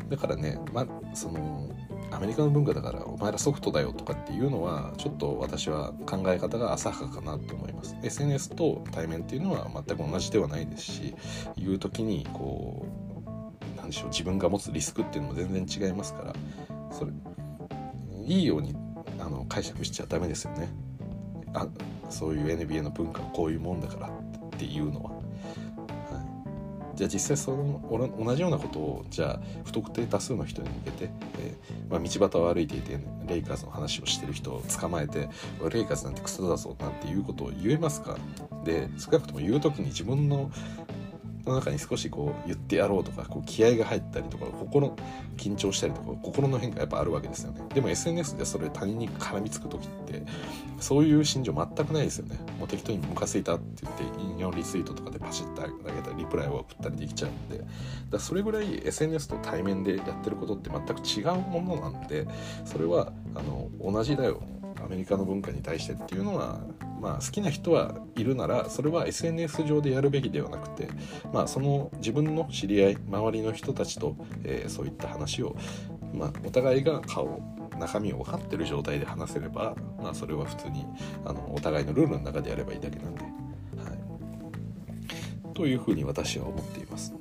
[0.08, 1.68] だからねまあその
[2.10, 7.96] アメリカの文化だからお前らソフトだよとかっていうのはちょっと私は考え方が浅はかかなと思います。
[8.02, 11.14] SNS と対面っていうのは全く同じではないですし
[11.56, 12.86] 言う時にこ
[13.74, 16.34] うなんでしょう自分が持つリスクっていうのも全然違いますから
[16.90, 17.12] それ
[18.24, 18.74] いいように
[19.18, 20.68] あの解釈しちゃダメですよね。
[21.54, 21.66] あ
[22.10, 24.10] そういう NBA の文化はこういうもんだからっ
[24.50, 25.17] ていうのは。
[26.98, 27.80] じゃあ実際その
[28.18, 35.28] 同じようなことをじゃあ不特定多数の人に向けて、えー、まあ、道端を歩いていて、レイカーズの話をしてる人を捕まえて
[35.72, 38.16] 「レイカーズなんてクソだぞ」なんていうことを言えますか？
[38.64, 40.50] で少なくとも言う時に自分の
[41.46, 44.96] の中に少しこう言ってやろうとかこう気合が入ったりとか心
[45.36, 47.62] 緊張したりとか心の変化やっぱあるわけですよね。
[47.74, 50.24] でも SNS でそれ他人に絡みつく時って
[50.80, 52.36] そういう心情全くないですよね。
[52.58, 57.64] もう適当にムカついたって言って引用リツイートとかでパシッと上げたりリプライを送ったりできちゃうんで。
[58.10, 62.26] だそれぐらい SNS と対面でやってることって全く違うものなんで
[62.64, 64.42] それはあの同じだよ。
[64.88, 66.60] アメリカの文化に対してっていうのは
[67.00, 70.88] まあ、好きな人はいるならそれは SNS 上でやるべきではなくて、
[71.32, 75.56] まあ、その自分の知り合い周りの人たちと、えー、そういった話を、
[76.12, 77.40] まあ、お互いが顔
[77.78, 80.84] 中身を分かってる状態で話せれば、まあ、それは普通に
[81.24, 83.22] あのお互いのルールの中でやればいいだけなんで。
[83.22, 83.28] は
[85.50, 87.14] い、というふうに私は思っています。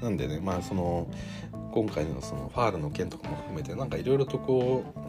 [0.00, 1.08] なんでねまあその
[1.72, 5.07] 今回のそのファールの件とかも含めてなんかいろいろとこう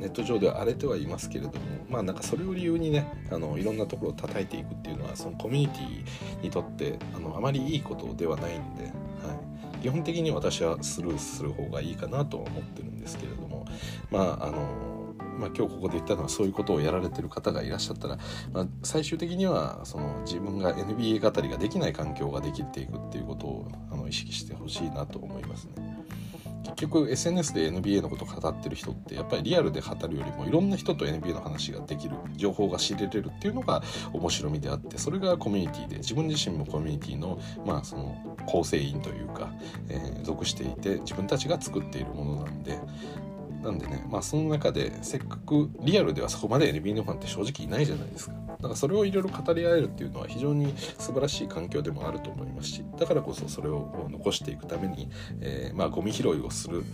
[0.00, 1.56] ネット上では荒れてはいますけれども
[1.88, 8.90] まあなんかそれを理由にねあのいろんなところを叩いていくっていうのはそのコミュニティにとってあのあまりいいことではないんで、は
[9.78, 13.66] い、基本的に私はスルーする方がいいかなとは思ってるんですけれども
[14.10, 14.90] まああの
[15.38, 18.18] まあ、今日ここで言ったのはそういうことをやられてる方がいらっしゃったら、
[18.52, 25.99] まあ、最終的にはその自分が NBA 語りができない環境ができていくっていうことをあの意識してほしいなと思いますね。
[26.64, 33.82] 結局 SNS で NBA のことを語ってる人ってやっぱりリアルで語るよりもいろんな人と NBA の話ができる情報が知れれるっていうのが
[34.12, 39.52] 面白みであってそれがコミュニティで自分自身もコミュニティのまあその構成員というか、
[39.88, 42.78] えー、属していて自分たちが作っているものなんで
[43.62, 48.49] なんでね、まあその中でせっかくリアルではそこまで NBA のファンって正直いないじゃないですか。
[48.62, 56.84] だかそれをいろいろ語り合えるっていうのは非常に素晴らしい環境でもあると思いますし、だからこそそれを残していくために、えー、まあゴミ拾いをする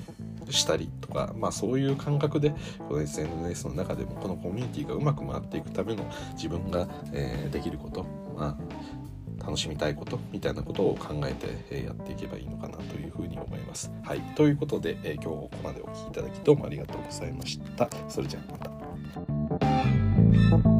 [0.50, 2.54] したりとか、まあ、そういう感覚で
[2.88, 6.04] この SNS の中でもこのコミュニティがうまく回っていくための
[6.34, 8.04] 自分が、えー、できること、
[8.36, 13.90] まあ、楽しみたいことみたいなことを考えて、やっていけばいいのかなというふうに思います。
[14.02, 17.88] はい、ということで、え、今日ここまでお聴きいただきどうもありがとうございました。
[18.08, 18.58] それじゃあま
[20.60, 20.75] た。